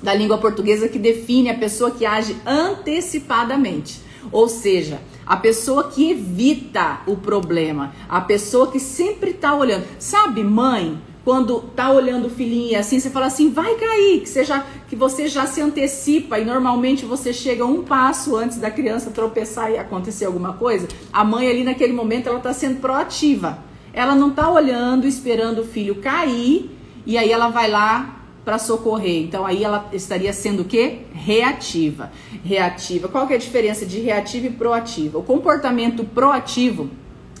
da 0.00 0.14
língua 0.14 0.38
portuguesa 0.38 0.88
que 0.88 1.00
define 1.00 1.50
a 1.50 1.58
pessoa 1.58 1.90
que 1.90 2.06
age 2.06 2.36
antecipadamente. 2.46 4.00
Ou 4.30 4.48
seja, 4.48 5.00
a 5.26 5.36
pessoa 5.36 5.90
que 5.90 6.12
evita 6.12 7.00
o 7.08 7.16
problema, 7.16 7.92
a 8.08 8.20
pessoa 8.20 8.70
que 8.70 8.78
sempre 8.78 9.30
está 9.30 9.52
olhando. 9.52 9.84
Sabe, 9.98 10.44
mãe, 10.44 10.96
quando 11.24 11.60
tá 11.76 11.90
olhando 11.90 12.26
o 12.26 12.30
filhinho 12.30 12.78
assim, 12.78 12.98
você 12.98 13.10
fala 13.10 13.26
assim, 13.26 13.50
vai 13.50 13.74
cair, 13.74 14.20
que 14.20 14.28
você, 14.28 14.44
já, 14.44 14.64
que 14.88 14.96
você 14.96 15.28
já 15.28 15.46
se 15.46 15.60
antecipa 15.60 16.38
e 16.38 16.44
normalmente 16.44 17.04
você 17.04 17.32
chega 17.32 17.64
um 17.64 17.82
passo 17.82 18.36
antes 18.36 18.58
da 18.58 18.70
criança 18.70 19.10
tropeçar 19.10 19.70
e 19.70 19.78
acontecer 19.78 20.24
alguma 20.24 20.54
coisa. 20.54 20.88
A 21.12 21.22
mãe 21.22 21.48
ali 21.48 21.62
naquele 21.64 21.92
momento, 21.92 22.28
ela 22.28 22.40
tá 22.40 22.52
sendo 22.52 22.80
proativa. 22.80 23.58
Ela 23.92 24.14
não 24.14 24.30
tá 24.30 24.50
olhando, 24.50 25.06
esperando 25.06 25.60
o 25.60 25.64
filho 25.64 25.96
cair 25.96 26.70
e 27.04 27.18
aí 27.18 27.30
ela 27.30 27.48
vai 27.48 27.70
lá 27.70 28.20
para 28.44 28.58
socorrer. 28.58 29.22
Então 29.22 29.44
aí 29.44 29.62
ela 29.62 29.88
estaria 29.92 30.32
sendo 30.32 30.62
o 30.62 30.64
quê? 30.64 31.00
Reativa. 31.12 32.10
Reativa. 32.44 33.08
Qual 33.08 33.26
que 33.26 33.32
é 33.32 33.36
a 33.36 33.38
diferença 33.38 33.84
de 33.84 34.00
reativa 34.00 34.46
e 34.46 34.50
proativa? 34.50 35.18
O 35.18 35.22
comportamento 35.22 36.04
proativo 36.04 36.88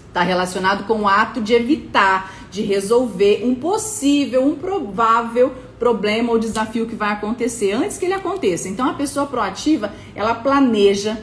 está 0.08 0.22
relacionado 0.22 0.86
com 0.86 1.02
o 1.02 1.08
ato 1.08 1.40
de 1.40 1.54
evitar 1.54 2.39
de 2.50 2.62
resolver 2.62 3.42
um 3.44 3.54
possível, 3.54 4.44
um 4.44 4.56
provável 4.56 5.52
problema 5.78 6.32
ou 6.32 6.38
desafio 6.38 6.86
que 6.86 6.94
vai 6.94 7.12
acontecer 7.12 7.72
antes 7.72 7.96
que 7.96 8.04
ele 8.04 8.14
aconteça. 8.14 8.68
Então 8.68 8.88
a 8.88 8.94
pessoa 8.94 9.26
proativa, 9.26 9.92
ela 10.14 10.34
planeja 10.34 11.16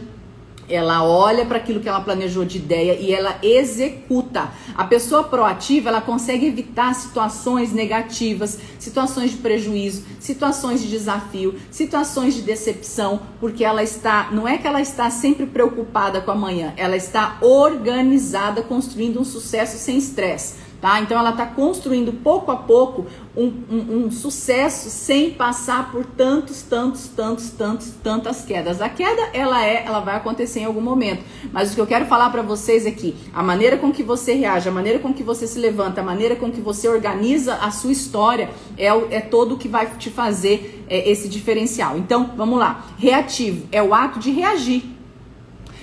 ela 0.69 1.03
olha 1.03 1.45
para 1.45 1.57
aquilo 1.57 1.79
que 1.79 1.87
ela 1.87 2.01
planejou 2.01 2.43
de 2.43 2.57
ideia 2.57 2.97
e 2.99 3.13
ela 3.13 3.37
executa. 3.41 4.49
A 4.75 4.83
pessoa 4.83 5.23
proativa, 5.23 5.89
ela 5.89 6.01
consegue 6.01 6.45
evitar 6.45 6.93
situações 6.93 7.71
negativas, 7.71 8.59
situações 8.77 9.31
de 9.31 9.37
prejuízo, 9.37 10.03
situações 10.19 10.81
de 10.81 10.89
desafio, 10.89 11.55
situações 11.71 12.35
de 12.35 12.41
decepção, 12.41 13.21
porque 13.39 13.63
ela 13.63 13.81
está, 13.81 14.29
não 14.31 14.47
é 14.47 14.57
que 14.57 14.67
ela 14.67 14.81
está 14.81 15.09
sempre 15.09 15.45
preocupada 15.45 16.19
com 16.21 16.31
amanhã, 16.31 16.73
ela 16.75 16.97
está 16.97 17.37
organizada, 17.41 18.61
construindo 18.61 19.19
um 19.21 19.25
sucesso 19.25 19.77
sem 19.77 19.97
estresse 19.97 20.66
tá? 20.81 20.99
Então 20.99 21.17
ela 21.17 21.31
está 21.31 21.45
construindo 21.45 22.11
pouco 22.11 22.51
a 22.51 22.55
pouco 22.55 23.05
um, 23.35 23.53
um, 23.69 24.05
um, 24.05 24.11
sucesso 24.11 24.89
sem 24.89 25.31
passar 25.31 25.91
por 25.91 26.05
tantos, 26.05 26.61
tantos, 26.61 27.07
tantos, 27.07 27.49
tantos, 27.51 27.91
tantas 28.03 28.41
quedas. 28.43 28.81
A 28.81 28.89
queda 28.89 29.29
ela 29.33 29.63
é, 29.63 29.83
ela 29.85 29.99
vai 29.99 30.15
acontecer 30.15 30.61
em 30.61 30.65
algum 30.65 30.81
momento. 30.81 31.23
Mas 31.51 31.71
o 31.71 31.75
que 31.75 31.81
eu 31.81 31.87
quero 31.87 32.05
falar 32.05 32.29
para 32.29 32.41
vocês 32.41 32.85
é 32.85 32.91
que 32.91 33.15
a 33.33 33.43
maneira 33.43 33.77
com 33.77 33.91
que 33.91 34.03
você 34.03 34.33
reage, 34.33 34.67
a 34.67 34.71
maneira 34.71 34.99
com 34.99 35.13
que 35.13 35.23
você 35.23 35.45
se 35.45 35.59
levanta, 35.59 36.01
a 36.01 36.03
maneira 36.03 36.35
com 36.35 36.51
que 36.51 36.61
você 36.61 36.87
organiza 36.87 37.55
a 37.55 37.69
sua 37.71 37.91
história 37.91 38.49
é, 38.77 38.87
é 38.87 39.21
todo 39.21 39.55
o 39.55 39.57
que 39.57 39.67
vai 39.67 39.87
te 39.97 40.09
fazer 40.09 40.85
é, 40.89 41.09
esse 41.09 41.29
diferencial. 41.29 41.97
Então 41.97 42.31
vamos 42.35 42.57
lá. 42.57 42.85
Reativo 42.97 43.67
é 43.71 43.81
o 43.81 43.93
ato 43.93 44.19
de 44.19 44.31
reagir 44.31 44.96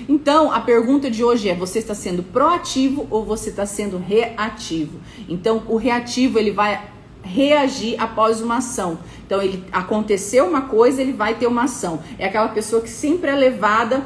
então, 0.09 0.53
a 0.53 0.61
pergunta 0.61 1.11
de 1.11 1.25
hoje 1.25 1.49
é: 1.49 1.55
você 1.55 1.79
está 1.79 1.95
sendo 1.95 2.23
proativo 2.23 3.07
ou 3.11 3.25
você 3.25 3.51
está 3.51 3.67
sendo 3.67 3.99
reativo? 3.99 5.01
Então, 5.29 5.63
o 5.69 5.77
reativo 5.77 6.39
ele 6.39 6.51
vai 6.51 6.91
reagir 7.23 7.97
após 7.99 8.41
uma 8.41 8.59
ação. 8.59 8.99
Então, 9.27 9.41
ele 9.41 9.65
aconteceu 9.73 10.47
uma 10.47 10.63
coisa, 10.63 11.01
ele 11.01 11.13
vai 11.13 11.35
ter 11.35 11.47
uma 11.47 11.65
ação. 11.65 12.01
É 12.19 12.27
aquela 12.27 12.49
pessoa 12.49 12.83
que 12.83 12.91
sempre 12.91 13.31
é 13.31 13.35
levada 13.35 14.05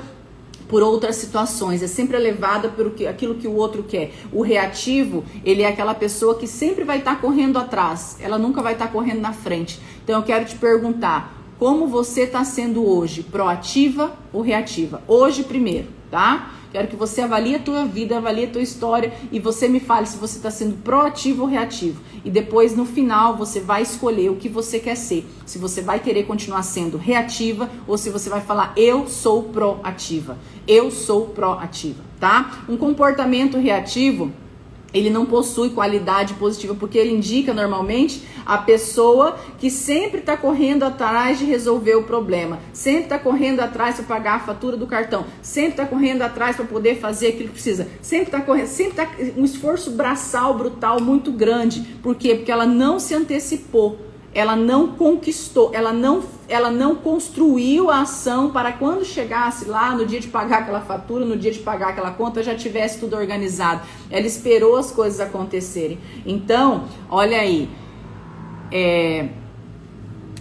por 0.68 0.82
outras 0.82 1.16
situações, 1.16 1.82
é 1.82 1.86
sempre 1.86 2.18
levada 2.18 2.68
por 2.68 2.92
aquilo 3.08 3.34
que 3.34 3.48
o 3.48 3.54
outro 3.54 3.82
quer. 3.82 4.12
O 4.30 4.42
reativo, 4.42 5.24
ele 5.44 5.62
é 5.62 5.68
aquela 5.68 5.94
pessoa 5.94 6.36
que 6.36 6.46
sempre 6.46 6.84
vai 6.84 6.98
estar 6.98 7.16
tá 7.16 7.20
correndo 7.20 7.58
atrás, 7.58 8.18
ela 8.20 8.38
nunca 8.38 8.62
vai 8.62 8.74
estar 8.74 8.86
tá 8.86 8.92
correndo 8.92 9.20
na 9.20 9.32
frente. 9.32 9.80
Então 10.04 10.20
eu 10.20 10.22
quero 10.22 10.44
te 10.44 10.56
perguntar, 10.56 11.37
como 11.58 11.88
você 11.88 12.22
está 12.22 12.44
sendo 12.44 12.88
hoje, 12.88 13.22
proativa 13.22 14.12
ou 14.32 14.42
reativa? 14.42 15.02
Hoje 15.08 15.42
primeiro, 15.42 15.88
tá? 16.10 16.54
Quero 16.70 16.86
que 16.86 16.96
você 16.96 17.22
avalie 17.22 17.54
a 17.54 17.58
tua 17.58 17.84
vida, 17.86 18.18
avalie 18.18 18.44
a 18.44 18.50
tua 18.50 18.60
história 18.60 19.12
e 19.32 19.40
você 19.40 19.66
me 19.68 19.80
fale 19.80 20.06
se 20.06 20.18
você 20.18 20.36
está 20.36 20.50
sendo 20.50 20.76
proativo 20.82 21.42
ou 21.42 21.48
reativo. 21.48 22.00
E 22.24 22.30
depois, 22.30 22.76
no 22.76 22.84
final, 22.84 23.36
você 23.36 23.58
vai 23.58 23.82
escolher 23.82 24.30
o 24.30 24.36
que 24.36 24.50
você 24.50 24.78
quer 24.78 24.94
ser. 24.94 25.26
Se 25.46 25.58
você 25.58 25.80
vai 25.80 25.98
querer 25.98 26.24
continuar 26.24 26.62
sendo 26.62 26.98
reativa 26.98 27.70
ou 27.86 27.96
se 27.96 28.10
você 28.10 28.28
vai 28.28 28.42
falar, 28.42 28.74
eu 28.76 29.08
sou 29.08 29.44
proativa. 29.44 30.36
Eu 30.66 30.90
sou 30.90 31.28
proativa, 31.28 32.04
tá? 32.20 32.64
Um 32.68 32.76
comportamento 32.76 33.56
reativo 33.56 34.30
ele 34.92 35.10
não 35.10 35.26
possui 35.26 35.70
qualidade 35.70 36.34
positiva, 36.34 36.74
porque 36.74 36.96
ele 36.96 37.14
indica 37.14 37.52
normalmente 37.52 38.22
a 38.46 38.56
pessoa 38.58 39.38
que 39.58 39.70
sempre 39.70 40.20
está 40.20 40.36
correndo 40.36 40.82
atrás 40.82 41.38
de 41.38 41.44
resolver 41.44 41.94
o 41.96 42.04
problema, 42.04 42.58
sempre 42.72 43.04
está 43.04 43.18
correndo 43.18 43.60
atrás 43.60 43.96
para 43.96 44.04
pagar 44.04 44.36
a 44.36 44.40
fatura 44.40 44.76
do 44.76 44.86
cartão, 44.86 45.26
sempre 45.42 45.72
está 45.72 45.86
correndo 45.86 46.22
atrás 46.22 46.56
para 46.56 46.64
poder 46.64 46.98
fazer 46.98 47.28
aquilo 47.28 47.48
que 47.48 47.54
precisa, 47.54 47.88
sempre 48.00 48.28
está 48.28 48.40
correndo, 48.40 48.66
sempre 48.66 49.02
está 49.02 49.08
um 49.36 49.44
esforço 49.44 49.90
braçal 49.90 50.54
brutal 50.54 51.00
muito 51.00 51.30
grande. 51.30 51.80
Por 52.02 52.14
quê? 52.14 52.34
Porque 52.34 52.50
ela 52.50 52.66
não 52.66 52.98
se 52.98 53.14
antecipou 53.14 54.07
ela 54.34 54.54
não 54.54 54.88
conquistou, 54.88 55.70
ela 55.72 55.92
não, 55.92 56.22
ela 56.48 56.70
não 56.70 56.94
construiu 56.94 57.90
a 57.90 58.02
ação 58.02 58.50
para 58.50 58.72
quando 58.72 59.04
chegasse 59.04 59.64
lá 59.64 59.94
no 59.94 60.04
dia 60.04 60.20
de 60.20 60.28
pagar 60.28 60.60
aquela 60.60 60.80
fatura, 60.80 61.24
no 61.24 61.36
dia 61.36 61.50
de 61.50 61.60
pagar 61.60 61.88
aquela 61.90 62.10
conta, 62.10 62.42
já 62.42 62.54
tivesse 62.54 63.00
tudo 63.00 63.16
organizado. 63.16 63.82
Ela 64.10 64.26
esperou 64.26 64.76
as 64.76 64.90
coisas 64.90 65.18
acontecerem. 65.18 65.98
Então, 66.26 66.84
olha 67.08 67.40
aí, 67.40 67.70
é, 68.70 69.28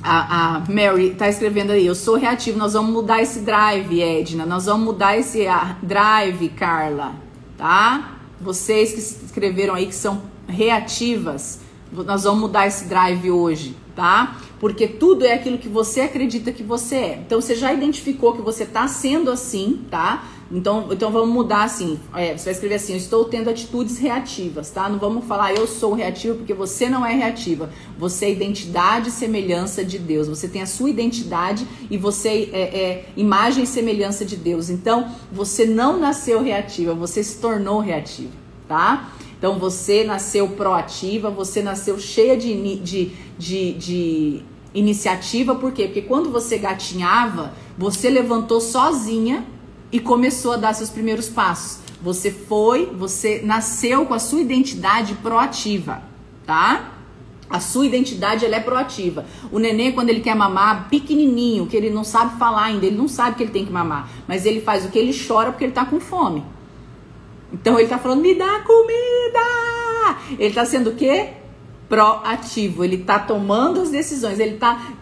a, 0.03 0.57
a, 0.57 0.59
Mary 0.69 1.11
está 1.11 1.29
escrevendo 1.29 1.71
aí, 1.71 1.85
eu 1.85 1.95
sou 1.95 2.15
reativo, 2.15 2.57
nós 2.57 2.73
vamos 2.73 2.91
mudar 2.91 3.21
esse 3.21 3.39
drive, 3.39 4.01
Edna, 4.01 4.45
nós 4.45 4.65
vamos 4.65 4.85
mudar 4.85 5.17
esse 5.17 5.45
drive, 5.81 6.49
Carla, 6.49 7.15
tá? 7.57 8.17
Vocês 8.39 8.93
que 8.93 8.99
escreveram 8.99 9.73
aí 9.73 9.87
que 9.87 9.95
são 9.95 10.21
reativas. 10.47 11.66
Nós 11.91 12.23
vamos 12.23 12.41
mudar 12.41 12.67
esse 12.67 12.85
drive 12.85 13.31
hoje, 13.31 13.75
tá? 13.95 14.37
Porque 14.59 14.87
tudo 14.87 15.25
é 15.25 15.33
aquilo 15.33 15.57
que 15.57 15.69
você 15.69 16.01
acredita 16.01 16.51
que 16.51 16.63
você 16.63 16.95
é. 16.95 17.23
Então 17.25 17.39
você 17.39 17.55
já 17.55 17.73
identificou 17.73 18.33
que 18.33 18.41
você 18.41 18.63
está 18.63 18.87
sendo 18.87 19.31
assim, 19.31 19.81
tá? 19.89 20.23
Então, 20.51 20.87
então 20.91 21.11
vamos 21.11 21.29
mudar 21.29 21.63
assim. 21.63 21.99
É, 22.15 22.37
você 22.37 22.45
vai 22.45 22.53
escrever 22.53 22.75
assim: 22.75 22.93
eu 22.93 22.97
estou 22.97 23.25
tendo 23.25 23.49
atitudes 23.49 23.97
reativas, 23.97 24.69
tá? 24.69 24.87
Não 24.87 24.97
vamos 24.97 25.25
falar 25.25 25.53
eu 25.53 25.67
sou 25.67 25.93
reativo, 25.93 26.37
porque 26.37 26.53
você 26.53 26.89
não 26.89 27.05
é 27.05 27.13
reativa. 27.13 27.69
Você 27.97 28.25
é 28.25 28.31
identidade 28.31 29.09
e 29.09 29.11
semelhança 29.11 29.83
de 29.83 29.99
Deus. 29.99 30.27
Você 30.27 30.47
tem 30.47 30.61
a 30.61 30.67
sua 30.67 30.89
identidade 30.89 31.67
e 31.89 31.97
você 31.97 32.49
é, 32.53 32.61
é 32.61 33.05
imagem 33.15 33.63
e 33.63 33.67
semelhança 33.67 34.25
de 34.25 34.35
Deus. 34.35 34.69
Então, 34.69 35.11
você 35.31 35.65
não 35.65 35.99
nasceu 35.99 36.41
reativa, 36.41 36.93
você 36.93 37.23
se 37.23 37.39
tornou 37.39 37.79
reativa, 37.79 38.31
tá? 38.67 39.11
Então 39.37 39.59
você 39.59 40.03
nasceu 40.03 40.49
proativa, 40.49 41.29
você 41.29 41.61
nasceu 41.61 41.99
cheia 41.99 42.35
de, 42.35 42.77
de, 42.77 43.11
de, 43.37 43.73
de 43.73 44.41
iniciativa, 44.73 45.55
por 45.55 45.71
quê? 45.71 45.85
Porque 45.85 46.01
quando 46.01 46.31
você 46.31 46.57
gatinhava, 46.57 47.53
você 47.77 48.09
levantou 48.09 48.59
sozinha 48.59 49.45
e 49.91 49.99
começou 49.99 50.53
a 50.53 50.57
dar 50.57 50.73
seus 50.73 50.89
primeiros 50.89 51.29
passos. 51.29 51.79
Você 52.01 52.31
foi, 52.31 52.85
você 52.85 53.41
nasceu 53.43 54.05
com 54.05 54.13
a 54.13 54.19
sua 54.19 54.41
identidade 54.41 55.15
proativa, 55.15 56.01
tá? 56.45 56.93
A 57.49 57.59
sua 57.59 57.85
identidade 57.85 58.45
ela 58.45 58.57
é 58.57 58.59
proativa. 58.59 59.25
O 59.51 59.57
neném, 59.57 59.93
quando 59.93 60.09
ele 60.09 60.19
quer 60.19 60.35
mamar, 60.35 60.89
pequenininho, 60.89 61.65
que 61.65 61.77
ele 61.77 61.89
não 61.89 62.03
sabe 62.03 62.37
falar 62.37 62.65
ainda, 62.65 62.85
ele 62.85 62.97
não 62.97 63.07
sabe 63.07 63.37
que 63.37 63.43
ele 63.43 63.51
tem 63.51 63.65
que 63.65 63.71
mamar, 63.71 64.09
mas 64.27 64.45
ele 64.45 64.59
faz 64.61 64.85
o 64.85 64.89
que 64.89 64.99
ele 64.99 65.17
chora 65.17 65.51
porque 65.51 65.63
ele 65.63 65.73
tá 65.73 65.85
com 65.85 65.99
fome. 65.99 66.43
Então 67.51 67.79
ele 67.79 67.87
tá 67.87 67.97
falando, 67.97 68.21
me 68.21 68.35
dá 68.35 68.59
comida! 68.61 70.17
Ele 70.37 70.53
tá 70.53 70.65
sendo 70.65 70.91
o 70.91 70.95
quê? 70.95 71.29
proativo, 71.89 72.83
ele 72.83 72.97
está 72.97 73.17
tomando 73.17 73.81
as 73.81 73.89
decisões, 73.89 74.39
ele 74.39 74.55
está 74.55 74.93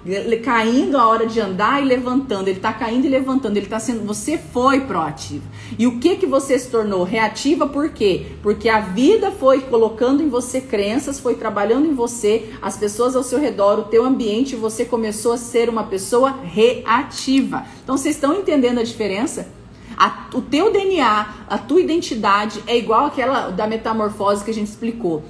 caindo 0.44 0.98
a 0.98 1.08
hora 1.08 1.26
de 1.26 1.40
andar 1.40 1.82
e 1.82 1.86
levantando, 1.86 2.48
ele 2.48 2.58
está 2.58 2.72
caindo 2.72 3.06
e 3.06 3.10
levantando, 3.10 3.58
ele 3.58 3.66
está 3.66 3.80
sendo, 3.80 4.06
você 4.06 4.38
foi 4.38 4.82
proativo. 4.82 5.44
E 5.80 5.88
o 5.88 6.00
que 6.00 6.16
que 6.16 6.26
você 6.26 6.58
se 6.60 6.70
tornou 6.70 7.04
reativa 7.04 7.68
por 7.68 7.90
quê? 7.90 8.28
Porque 8.44 8.70
a 8.70 8.82
vida 8.82 9.32
foi 9.32 9.62
colocando 9.62 10.22
em 10.22 10.30
você 10.30 10.62
crenças, 10.62 11.20
foi 11.20 11.36
trabalhando 11.36 11.88
em 11.88 11.94
você, 11.96 12.52
as 12.62 12.78
pessoas 12.78 13.16
ao 13.16 13.24
seu 13.24 13.40
redor, 13.40 13.80
o 13.80 13.84
teu 13.84 14.06
ambiente, 14.06 14.56
você 14.56 14.86
começou 14.86 15.34
a 15.34 15.38
ser 15.38 15.70
uma 15.70 15.86
pessoa 15.86 16.40
reativa. 16.44 17.66
Então 17.84 17.98
vocês 17.98 18.16
estão 18.16 18.36
entendendo 18.36 18.80
a 18.80 18.84
diferença? 18.84 19.55
A, 19.98 20.28
o 20.34 20.42
teu 20.42 20.72
DNA, 20.72 21.28
a 21.48 21.58
tua 21.58 21.82
identidade 21.82 22.62
é 22.68 22.78
igual 22.78 23.06
aquela 23.06 23.50
da 23.50 23.66
metamorfose 23.66 24.44
que 24.44 24.52
a 24.52 24.54
gente 24.54 24.68
explicou. 24.68 25.24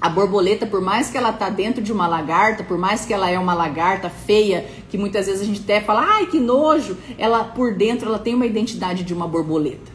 A 0.00 0.08
borboleta, 0.08 0.66
por 0.66 0.80
mais 0.80 1.10
que 1.10 1.16
ela 1.16 1.32
tá 1.32 1.48
dentro 1.48 1.82
de 1.82 1.92
uma 1.92 2.06
lagarta, 2.06 2.62
por 2.62 2.78
mais 2.78 3.04
que 3.04 3.14
ela 3.14 3.30
é 3.30 3.38
uma 3.38 3.54
lagarta 3.54 4.10
feia, 4.10 4.66
que 4.90 4.98
muitas 4.98 5.26
vezes 5.26 5.40
a 5.40 5.44
gente 5.44 5.62
até 5.62 5.80
fala, 5.80 6.02
ai 6.02 6.26
que 6.26 6.38
nojo, 6.38 6.96
ela 7.18 7.44
por 7.44 7.74
dentro 7.74 8.08
ela 8.08 8.18
tem 8.18 8.34
uma 8.34 8.46
identidade 8.46 9.02
de 9.02 9.14
uma 9.14 9.26
borboleta. 9.26 9.90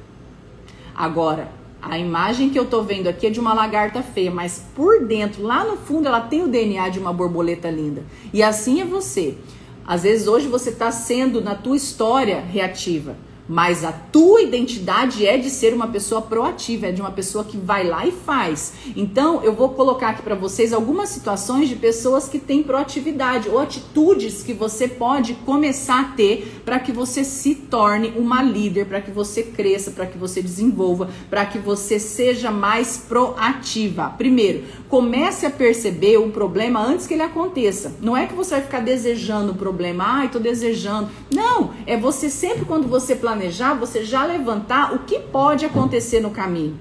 Agora, 0.96 1.50
a 1.82 1.98
imagem 1.98 2.50
que 2.50 2.60
eu 2.60 2.66
tô 2.66 2.84
vendo 2.84 3.08
aqui 3.08 3.28
é 3.28 3.30
de 3.30 3.40
uma 3.40 3.54
lagarta 3.54 4.04
feia, 4.04 4.30
mas 4.30 4.66
por 4.76 5.06
dentro, 5.06 5.44
lá 5.44 5.64
no 5.64 5.78
fundo, 5.78 6.08
ela 6.08 6.22
tem 6.22 6.44
o 6.44 6.48
DNA 6.48 6.90
de 6.90 7.00
uma 7.00 7.14
borboleta 7.14 7.70
linda. 7.70 8.04
E 8.34 8.44
assim 8.44 8.82
é 8.82 8.86
você. 8.86 9.38
Às 9.86 10.04
vezes 10.04 10.28
hoje 10.28 10.48
você 10.48 10.70
está 10.70 10.92
sendo 10.92 11.42
na 11.42 11.56
tua 11.56 11.76
história 11.76 12.40
reativa. 12.40 13.16
Mas 13.48 13.84
a 13.84 13.92
tua 13.92 14.42
identidade 14.42 15.26
é 15.26 15.38
de 15.38 15.50
ser 15.50 15.74
uma 15.74 15.88
pessoa 15.88 16.22
proativa, 16.22 16.88
é 16.88 16.92
de 16.92 17.02
uma 17.02 17.12
pessoa 17.12 17.44
que 17.44 17.58
vai 17.58 17.84
lá 17.86 18.06
e 18.06 18.12
faz. 18.12 18.74
Então, 18.96 19.44
eu 19.44 19.54
vou 19.54 19.70
colocar 19.70 20.10
aqui 20.10 20.22
para 20.22 20.36
vocês 20.36 20.72
algumas 20.74 21.10
situações 21.10 21.68
de 21.68 21.76
pessoas 21.76 22.30
que 22.30 22.40
têm 22.40 22.64
proatividade 22.64 23.50
ou 23.50 23.60
atitudes 23.60 24.44
que 24.44 24.54
você 24.54 24.88
pode 24.88 25.34
começar 25.34 26.02
a 26.02 26.04
ter 26.16 26.62
para 26.64 26.80
que 26.80 26.92
você 26.92 27.24
se 27.24 27.56
torne 27.56 28.14
uma 28.16 28.42
líder, 28.42 28.86
para 28.86 29.02
que 29.02 29.12
você 29.12 29.44
cresça, 29.44 29.92
para 29.92 30.06
que 30.06 30.18
você 30.18 30.42
desenvolva, 30.42 31.10
para 31.30 31.46
que 31.46 31.58
você 31.58 32.00
seja 32.00 32.52
mais 32.52 32.98
proativa. 32.98 34.14
Primeiro, 34.18 34.64
comece 34.88 35.46
a 35.46 35.50
perceber 35.50 36.18
o 36.18 36.30
problema 36.30 36.82
antes 36.82 37.08
que 37.08 37.14
ele 37.14 37.24
aconteça. 37.24 37.96
Não 38.02 38.16
é 38.16 38.26
que 38.28 38.34
você 38.34 38.56
vai 38.56 38.62
ficar 38.62 38.80
desejando 38.80 39.52
o 39.52 39.56
problema, 39.56 40.04
ai, 40.06 40.30
tô 40.30 40.40
desejando. 40.40 41.10
Não, 41.34 41.72
é 41.86 41.98
você 41.98 42.30
sempre 42.30 42.66
quando 42.66 42.88
você 42.88 43.16
planeja 43.16 43.41
planejar, 43.42 43.74
você 43.74 44.04
já 44.04 44.24
levantar 44.26 44.94
o 44.94 45.00
que 45.00 45.20
pode 45.20 45.66
acontecer 45.66 46.20
no 46.20 46.30
caminho. 46.30 46.78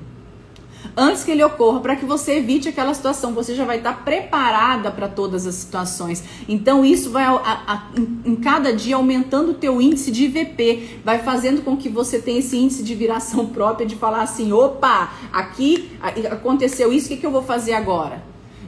Antes 0.97 1.23
que 1.23 1.31
ele 1.31 1.45
ocorra, 1.45 1.81
para 1.81 1.95
que 1.95 2.05
você 2.05 2.39
evite 2.39 2.69
aquela 2.69 2.93
situação, 2.93 3.33
você 3.33 3.55
já 3.55 3.65
vai 3.65 3.79
estar 3.79 4.05
preparada 4.05 4.91
para 4.91 5.09
todas 5.09 5.47
as 5.47 5.55
situações. 5.55 6.25
Então, 6.49 6.85
isso 6.85 7.11
vai 7.11 7.25
a, 7.25 7.37
a, 7.37 7.83
em, 8.25 8.35
cada 8.37 8.73
dia 8.73 8.97
aumentando 8.97 9.53
o 9.53 9.55
teu 9.55 9.81
índice 9.81 10.11
de 10.11 10.25
IVP, 10.25 11.01
vai 11.05 11.19
fazendo 11.21 11.63
com 11.63 11.77
que 11.77 11.89
você 11.89 12.19
tenha 12.19 12.41
esse 12.41 12.57
índice 12.57 12.83
de 12.83 12.95
viração 12.95 13.47
própria, 13.55 13.87
de 13.87 13.95
falar 13.95 14.23
assim: 14.23 14.53
opa, 14.53 15.13
aqui 15.33 15.91
aconteceu 16.31 16.93
isso, 16.93 17.07
o 17.07 17.09
que, 17.11 17.17
que 17.19 17.27
eu 17.27 17.31
vou 17.31 17.43
fazer 17.43 17.75
agora? 17.75 18.23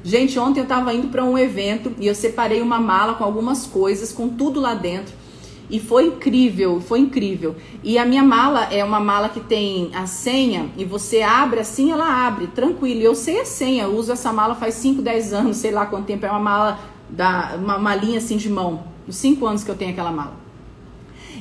Gente, 0.04 0.38
ontem 0.38 0.60
eu 0.60 0.64
estava 0.64 0.92
indo 0.94 1.08
para 1.08 1.24
um 1.24 1.38
evento 1.38 1.94
e 1.98 2.06
eu 2.06 2.14
separei 2.14 2.60
uma 2.60 2.78
mala 2.78 3.14
com 3.14 3.24
algumas 3.24 3.66
coisas, 3.66 4.12
com 4.12 4.28
tudo 4.28 4.60
lá 4.60 4.74
dentro. 4.74 5.21
E 5.70 5.80
foi 5.80 6.06
incrível, 6.06 6.80
foi 6.80 7.00
incrível. 7.00 7.56
E 7.82 7.98
a 7.98 8.04
minha 8.04 8.22
mala 8.22 8.64
é 8.72 8.84
uma 8.84 9.00
mala 9.00 9.28
que 9.28 9.40
tem 9.40 9.90
a 9.94 10.06
senha 10.06 10.70
e 10.76 10.84
você 10.84 11.22
abre 11.22 11.60
assim, 11.60 11.90
ela 11.90 12.26
abre, 12.26 12.46
tranquilo. 12.48 13.00
Eu 13.00 13.14
sei 13.14 13.40
a 13.40 13.44
senha, 13.44 13.84
eu 13.84 13.96
uso 13.96 14.12
essa 14.12 14.32
mala 14.32 14.54
faz 14.54 14.74
5, 14.74 15.00
10 15.00 15.32
anos, 15.32 15.56
sei 15.56 15.70
lá 15.70 15.86
quanto 15.86 16.06
tempo. 16.06 16.26
É 16.26 16.30
uma 16.30 16.40
mala, 16.40 16.78
da, 17.08 17.56
uma 17.56 17.78
malinha 17.78 18.18
assim 18.18 18.36
de 18.36 18.50
mão. 18.50 18.84
Os 19.06 19.16
5 19.16 19.46
anos 19.46 19.64
que 19.64 19.70
eu 19.70 19.76
tenho 19.76 19.92
aquela 19.92 20.12
mala. 20.12 20.36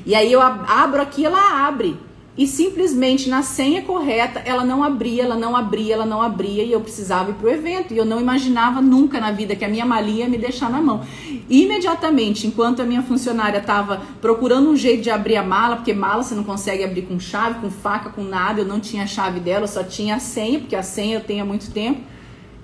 E 0.06 0.16
aí 0.16 0.32
eu 0.32 0.42
abro 0.42 1.02
aqui, 1.02 1.26
ela 1.26 1.68
abre 1.68 1.98
e 2.38 2.48
simplesmente 2.48 3.30
na 3.30 3.44
senha 3.44 3.82
correta 3.82 4.42
ela 4.46 4.64
não 4.64 4.84
abria, 4.84 5.24
ela 5.24 5.36
não 5.36 5.56
abria, 5.56 5.96
ela 5.96 6.06
não 6.06 6.22
abria 6.22 6.64
e 6.64 6.72
eu 6.72 6.80
precisava 6.80 7.32
ir 7.32 7.34
pro 7.34 7.50
evento 7.50 7.94
e 7.94 7.98
eu 7.98 8.06
não 8.06 8.22
imaginava 8.22 8.82
nunca 8.82 9.20
na 9.20 9.32
vida 9.32 9.56
que 9.56 9.66
a 9.66 9.68
minha 9.68 9.86
malinha 9.86 10.20
ia 10.20 10.30
me 10.30 10.38
deixar 10.38 10.70
na 10.70 10.82
mão. 10.82 11.02
Imediatamente, 11.50 12.48
enquanto 12.48 12.82
a 12.82 12.86
minha 12.86 13.04
funcionária 13.04 13.58
estava 13.58 14.02
procurando 14.22 14.70
um 14.70 14.76
jeito 14.78 15.04
de 15.04 15.10
abrir 15.10 15.36
a 15.36 15.44
mala, 15.44 15.76
porque 15.76 15.94
mala 15.94 16.24
você 16.24 16.34
não 16.34 16.46
consegue 16.46 16.84
abrir 16.84 17.02
com 17.02 17.20
chave, 17.20 17.60
com 17.60 17.70
faca, 17.70 18.10
com 18.10 18.24
nada, 18.24 18.62
eu 18.62 18.66
não 18.66 18.80
tinha 18.80 19.04
a 19.04 19.08
chave 19.08 19.42
dela, 19.42 19.66
eu 19.66 19.68
só 19.68 19.84
tinha 19.84 20.16
a 20.16 20.20
senha, 20.20 20.60
porque 20.60 20.76
a 20.76 20.84
senha 20.84 21.18
eu 21.18 21.22
tenho 21.22 21.44
há 21.44 21.46
muito 21.46 21.72
tempo. 21.72 22.00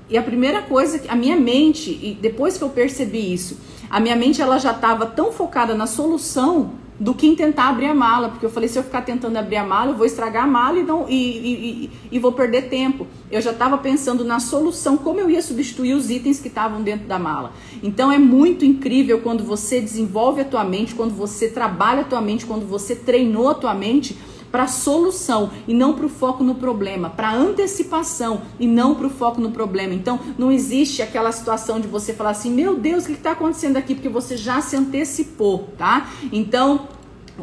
E 0.09 0.17
a 0.17 0.23
primeira 0.23 0.61
coisa 0.61 0.99
que 0.99 1.09
a 1.09 1.15
minha 1.15 1.35
mente, 1.35 1.91
e 1.91 2.17
depois 2.21 2.57
que 2.57 2.63
eu 2.63 2.69
percebi 2.69 3.33
isso, 3.33 3.59
a 3.89 3.99
minha 3.99 4.15
mente 4.15 4.41
ela 4.41 4.57
já 4.57 4.71
estava 4.71 5.05
tão 5.05 5.33
focada 5.33 5.75
na 5.75 5.85
solução 5.85 6.71
do 6.99 7.13
que 7.13 7.35
tentar 7.35 7.69
abrir 7.69 7.85
a 7.85 7.93
mala, 7.93 8.29
porque 8.29 8.45
eu 8.45 8.49
falei, 8.49 8.67
se 8.67 8.77
eu 8.77 8.83
ficar 8.83 9.01
tentando 9.01 9.37
abrir 9.37 9.57
a 9.57 9.63
mala, 9.63 9.91
eu 9.91 9.95
vou 9.95 10.05
estragar 10.05 10.45
a 10.45 10.47
mala 10.47 10.79
e, 10.79 10.83
não, 10.83 11.07
e, 11.07 11.13
e, 11.13 11.91
e 12.11 12.19
vou 12.19 12.31
perder 12.31 12.69
tempo. 12.69 13.05
Eu 13.29 13.39
já 13.39 13.51
estava 13.51 13.77
pensando 13.77 14.25
na 14.25 14.39
solução, 14.39 14.97
como 14.97 15.19
eu 15.19 15.29
ia 15.29 15.41
substituir 15.41 15.93
os 15.93 16.09
itens 16.09 16.39
que 16.39 16.47
estavam 16.47 16.81
dentro 16.81 17.07
da 17.07 17.19
mala. 17.19 17.51
Então 17.83 18.11
é 18.11 18.17
muito 18.17 18.65
incrível 18.65 19.19
quando 19.19 19.43
você 19.43 19.79
desenvolve 19.79 20.41
a 20.41 20.45
tua 20.45 20.63
mente, 20.63 20.95
quando 20.95 21.13
você 21.13 21.47
trabalha 21.47 22.01
a 22.01 22.05
tua 22.05 22.21
mente, 22.21 22.45
quando 22.45 22.65
você 22.65 22.95
treinou 22.95 23.49
a 23.49 23.53
tua 23.53 23.75
mente 23.75 24.17
para 24.51 24.67
solução 24.67 25.51
e 25.67 25.73
não 25.73 25.93
para 25.93 26.05
o 26.05 26.09
foco 26.09 26.43
no 26.43 26.55
problema, 26.55 27.09
para 27.09 27.33
antecipação 27.33 28.41
e 28.59 28.67
não 28.67 28.95
para 28.95 29.07
o 29.07 29.09
foco 29.09 29.41
no 29.41 29.51
problema. 29.51 29.93
Então, 29.93 30.19
não 30.37 30.51
existe 30.51 31.01
aquela 31.01 31.31
situação 31.31 31.79
de 31.79 31.87
você 31.87 32.13
falar 32.13 32.31
assim: 32.31 32.51
meu 32.51 32.75
Deus, 32.75 33.03
o 33.03 33.07
que 33.07 33.13
está 33.13 33.31
acontecendo 33.31 33.77
aqui? 33.77 33.95
Porque 33.95 34.09
você 34.09 34.37
já 34.37 34.61
se 34.61 34.75
antecipou, 34.75 35.69
tá? 35.77 36.09
Então, 36.31 36.87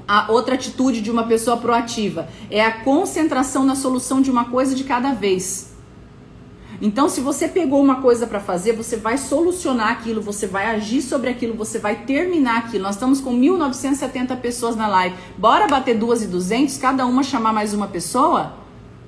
a 0.09 0.31
outra 0.33 0.55
atitude 0.55 1.01
de 1.01 1.11
uma 1.11 1.25
pessoa 1.25 1.57
proativa 1.57 2.29
é 2.51 2.65
a 2.65 2.83
concentração 2.83 3.65
na 3.65 3.75
solução 3.75 4.21
de 4.21 4.31
uma 4.31 4.47
coisa 4.47 4.75
de 4.75 4.85
cada 4.85 5.13
vez. 5.13 5.74
Então, 6.81 7.09
se 7.09 7.21
você 7.21 7.49
pegou 7.49 7.83
uma 7.83 8.03
coisa 8.03 8.27
para 8.27 8.41
fazer, 8.41 8.73
você 8.73 8.97
vai 8.97 9.17
solucionar 9.17 9.91
aquilo, 9.91 10.21
você 10.21 10.47
vai 10.47 10.67
agir 10.67 11.03
sobre 11.03 11.31
aquilo, 11.31 11.55
você 11.55 11.79
vai 11.79 12.05
terminar 12.05 12.59
aquilo. 12.59 12.85
Nós 12.85 12.97
estamos 12.97 13.21
com 13.21 13.35
1.970 13.35 14.37
pessoas 14.41 14.77
na 14.77 14.87
live. 14.89 15.17
Bora 15.39 15.67
bater 15.67 15.97
duas 15.97 16.23
e 16.23 16.27
duzentos, 16.27 16.77
cada 16.77 17.07
uma 17.07 17.23
chamar 17.23 17.53
mais 17.53 17.73
uma 17.73 17.87
pessoa? 17.87 18.55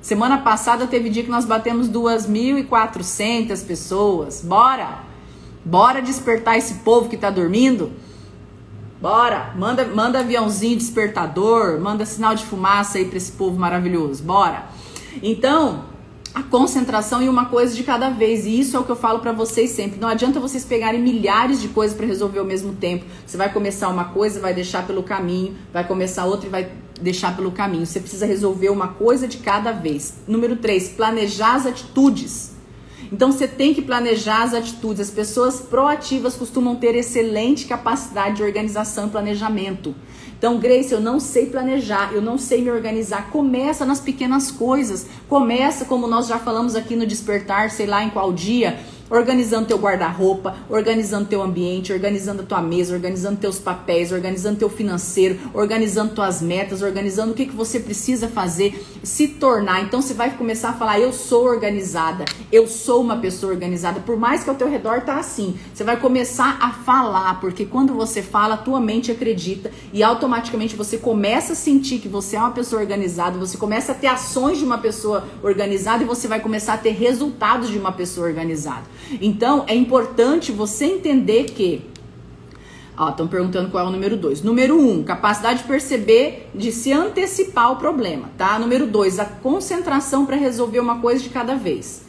Semana 0.00 0.38
passada 0.38 0.86
teve 0.86 1.10
dia 1.10 1.24
que 1.24 1.30
nós 1.30 1.44
batemos 1.44 1.88
2.400 1.88 3.66
pessoas. 3.66 4.40
Bora! 4.40 5.00
Bora 5.64 6.00
despertar 6.00 6.56
esse 6.56 6.74
povo 6.74 7.08
que 7.08 7.16
está 7.16 7.28
dormindo? 7.28 7.90
Bora! 9.00 9.52
Manda, 9.56 9.84
manda 9.84 10.20
aviãozinho 10.20 10.76
despertador, 10.76 11.80
manda 11.80 12.06
sinal 12.06 12.36
de 12.36 12.44
fumaça 12.44 12.98
aí 12.98 13.06
para 13.06 13.16
esse 13.16 13.32
povo 13.32 13.58
maravilhoso. 13.58 14.22
Bora! 14.22 14.66
Então, 15.20 15.84
a 16.36 16.42
concentração 16.42 17.22
em 17.22 17.30
uma 17.30 17.46
coisa 17.46 17.74
de 17.74 17.82
cada 17.82 18.10
vez. 18.10 18.44
E 18.44 18.60
isso 18.60 18.76
é 18.76 18.78
o 18.78 18.84
que 18.84 18.90
eu 18.92 18.96
falo 18.96 19.20
para 19.20 19.32
vocês 19.32 19.70
sempre. 19.70 19.98
Não 19.98 20.06
adianta 20.06 20.38
vocês 20.38 20.66
pegarem 20.66 21.00
milhares 21.00 21.62
de 21.62 21.68
coisas 21.68 21.96
para 21.96 22.04
resolver 22.04 22.38
ao 22.40 22.44
mesmo 22.44 22.74
tempo. 22.74 23.06
Você 23.26 23.38
vai 23.38 23.50
começar 23.50 23.88
uma 23.88 24.04
coisa, 24.04 24.38
vai 24.38 24.52
deixar 24.52 24.86
pelo 24.86 25.02
caminho, 25.02 25.56
vai 25.72 25.88
começar 25.88 26.26
outra 26.26 26.46
e 26.46 26.50
vai 26.50 26.70
deixar 27.00 27.34
pelo 27.34 27.50
caminho. 27.52 27.86
Você 27.86 28.00
precisa 28.00 28.26
resolver 28.26 28.68
uma 28.68 28.88
coisa 28.88 29.26
de 29.26 29.38
cada 29.38 29.72
vez. 29.72 30.12
Número 30.28 30.56
3, 30.56 30.90
planejar 30.90 31.54
as 31.54 31.64
atitudes. 31.64 32.55
Então 33.12 33.32
você 33.32 33.46
tem 33.46 33.72
que 33.74 33.82
planejar 33.82 34.42
as 34.42 34.54
atitudes. 34.54 35.00
As 35.00 35.10
pessoas 35.10 35.60
proativas 35.60 36.34
costumam 36.34 36.76
ter 36.76 36.94
excelente 36.94 37.66
capacidade 37.66 38.36
de 38.36 38.42
organização 38.42 39.06
e 39.06 39.10
planejamento. 39.10 39.94
Então, 40.38 40.58
Grace, 40.58 40.92
eu 40.92 41.00
não 41.00 41.18
sei 41.18 41.46
planejar, 41.46 42.12
eu 42.12 42.20
não 42.20 42.36
sei 42.36 42.60
me 42.60 42.70
organizar. 42.70 43.30
Começa 43.30 43.86
nas 43.86 44.00
pequenas 44.00 44.50
coisas. 44.50 45.06
Começa, 45.28 45.86
como 45.86 46.06
nós 46.06 46.26
já 46.26 46.38
falamos 46.38 46.76
aqui 46.76 46.94
no 46.94 47.06
despertar, 47.06 47.70
sei 47.70 47.86
lá 47.86 48.04
em 48.04 48.10
qual 48.10 48.32
dia 48.32 48.78
organizando 49.10 49.66
teu 49.66 49.78
guarda-roupa, 49.78 50.56
organizando 50.68 51.26
teu 51.26 51.42
ambiente, 51.42 51.92
organizando 51.92 52.42
a 52.42 52.44
tua 52.44 52.60
mesa, 52.60 52.94
organizando 52.94 53.38
teus 53.38 53.58
papéis, 53.58 54.12
organizando 54.12 54.58
teu 54.58 54.68
financeiro, 54.68 55.38
organizando 55.54 56.14
tuas 56.14 56.42
metas, 56.42 56.82
organizando 56.82 57.32
o 57.32 57.34
que, 57.34 57.46
que 57.46 57.54
você 57.54 57.80
precisa 57.80 58.28
fazer, 58.28 58.84
se 59.02 59.28
tornar. 59.28 59.82
Então 59.82 60.02
você 60.02 60.14
vai 60.14 60.36
começar 60.36 60.70
a 60.70 60.72
falar: 60.72 61.00
eu 61.00 61.12
sou 61.12 61.44
organizada, 61.44 62.24
eu 62.50 62.66
sou 62.66 63.00
uma 63.00 63.16
pessoa 63.16 63.52
organizada. 63.52 64.00
Por 64.00 64.16
mais 64.16 64.42
que 64.42 64.50
ao 64.50 64.56
teu 64.56 64.68
redor 64.68 65.02
tá 65.02 65.18
assim, 65.18 65.56
você 65.72 65.84
vai 65.84 65.98
começar 65.98 66.58
a 66.60 66.70
falar, 66.70 67.40
porque 67.40 67.64
quando 67.64 67.94
você 67.94 68.22
fala, 68.22 68.56
tua 68.56 68.80
mente 68.80 69.10
acredita 69.10 69.70
e 69.92 70.02
automaticamente 70.02 70.76
você 70.76 70.98
começa 70.98 71.52
a 71.52 71.56
sentir 71.56 71.98
que 71.98 72.08
você 72.08 72.36
é 72.36 72.38
uma 72.38 72.50
pessoa 72.50 72.80
organizada, 72.80 73.38
você 73.38 73.56
começa 73.56 73.92
a 73.92 73.94
ter 73.94 74.06
ações 74.06 74.58
de 74.58 74.64
uma 74.64 74.78
pessoa 74.78 75.24
organizada 75.42 76.02
e 76.02 76.06
você 76.06 76.28
vai 76.28 76.40
começar 76.40 76.74
a 76.74 76.78
ter 76.78 76.90
resultados 76.90 77.68
de 77.68 77.78
uma 77.78 77.92
pessoa 77.92 78.26
organizada. 78.26 78.95
Então, 79.20 79.64
é 79.66 79.74
importante 79.74 80.52
você 80.52 80.86
entender 80.86 81.44
que. 81.44 81.82
Estão 83.10 83.28
perguntando 83.28 83.70
qual 83.70 83.84
é 83.84 83.88
o 83.88 83.92
número 83.92 84.16
2. 84.16 84.42
Número 84.42 84.78
1, 84.78 84.90
um, 84.90 85.02
capacidade 85.02 85.60
de 85.60 85.68
perceber, 85.68 86.48
de 86.54 86.72
se 86.72 86.92
antecipar 86.92 87.72
o 87.72 87.76
problema, 87.76 88.30
tá? 88.38 88.58
Número 88.58 88.86
2, 88.86 89.18
a 89.18 89.26
concentração 89.26 90.24
para 90.24 90.36
resolver 90.36 90.80
uma 90.80 90.98
coisa 90.98 91.22
de 91.22 91.28
cada 91.28 91.54
vez. 91.54 92.04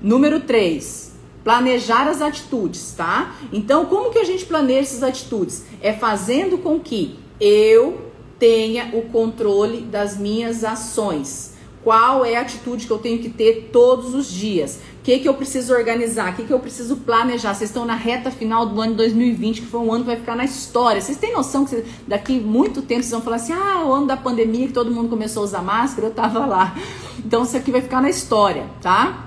Número 0.00 0.40
3, 0.40 1.12
planejar 1.44 2.08
as 2.08 2.20
atitudes, 2.20 2.92
tá? 2.96 3.36
Então, 3.52 3.86
como 3.86 4.10
que 4.10 4.18
a 4.18 4.24
gente 4.24 4.44
planeja 4.44 4.80
essas 4.80 5.02
atitudes? 5.04 5.64
É 5.80 5.92
fazendo 5.92 6.58
com 6.58 6.80
que 6.80 7.16
eu 7.40 8.10
tenha 8.38 8.90
o 8.92 9.02
controle 9.02 9.82
das 9.82 10.18
minhas 10.18 10.64
ações. 10.64 11.52
Qual 11.84 12.24
é 12.24 12.36
a 12.36 12.40
atitude 12.40 12.86
que 12.86 12.92
eu 12.92 12.98
tenho 12.98 13.18
que 13.18 13.28
ter 13.28 13.70
todos 13.72 14.14
os 14.14 14.28
dias? 14.28 14.80
O 15.02 15.04
que, 15.04 15.18
que 15.18 15.28
eu 15.28 15.34
preciso 15.34 15.74
organizar? 15.74 16.30
O 16.30 16.36
que, 16.36 16.44
que 16.44 16.52
eu 16.52 16.60
preciso 16.60 16.94
planejar? 16.98 17.54
Vocês 17.54 17.70
estão 17.70 17.84
na 17.84 17.96
reta 17.96 18.30
final 18.30 18.64
do 18.64 18.80
ano 18.80 18.94
2020, 18.94 19.62
que 19.62 19.66
foi 19.66 19.80
um 19.80 19.92
ano 19.92 20.04
que 20.04 20.10
vai 20.10 20.16
ficar 20.16 20.36
na 20.36 20.44
história. 20.44 21.00
Vocês 21.00 21.18
têm 21.18 21.32
noção 21.32 21.64
que 21.64 21.84
daqui 22.06 22.38
muito 22.38 22.80
tempo 22.82 23.02
vocês 23.02 23.10
vão 23.10 23.20
falar 23.20 23.34
assim: 23.34 23.52
ah, 23.52 23.84
o 23.84 23.92
ano 23.92 24.06
da 24.06 24.16
pandemia 24.16 24.68
que 24.68 24.72
todo 24.72 24.92
mundo 24.92 25.08
começou 25.08 25.40
a 25.40 25.44
usar 25.44 25.60
máscara, 25.60 26.06
eu 26.06 26.14
tava 26.14 26.46
lá. 26.46 26.76
Então 27.18 27.42
isso 27.42 27.56
aqui 27.56 27.72
vai 27.72 27.82
ficar 27.82 28.00
na 28.00 28.08
história, 28.08 28.64
tá? 28.80 29.26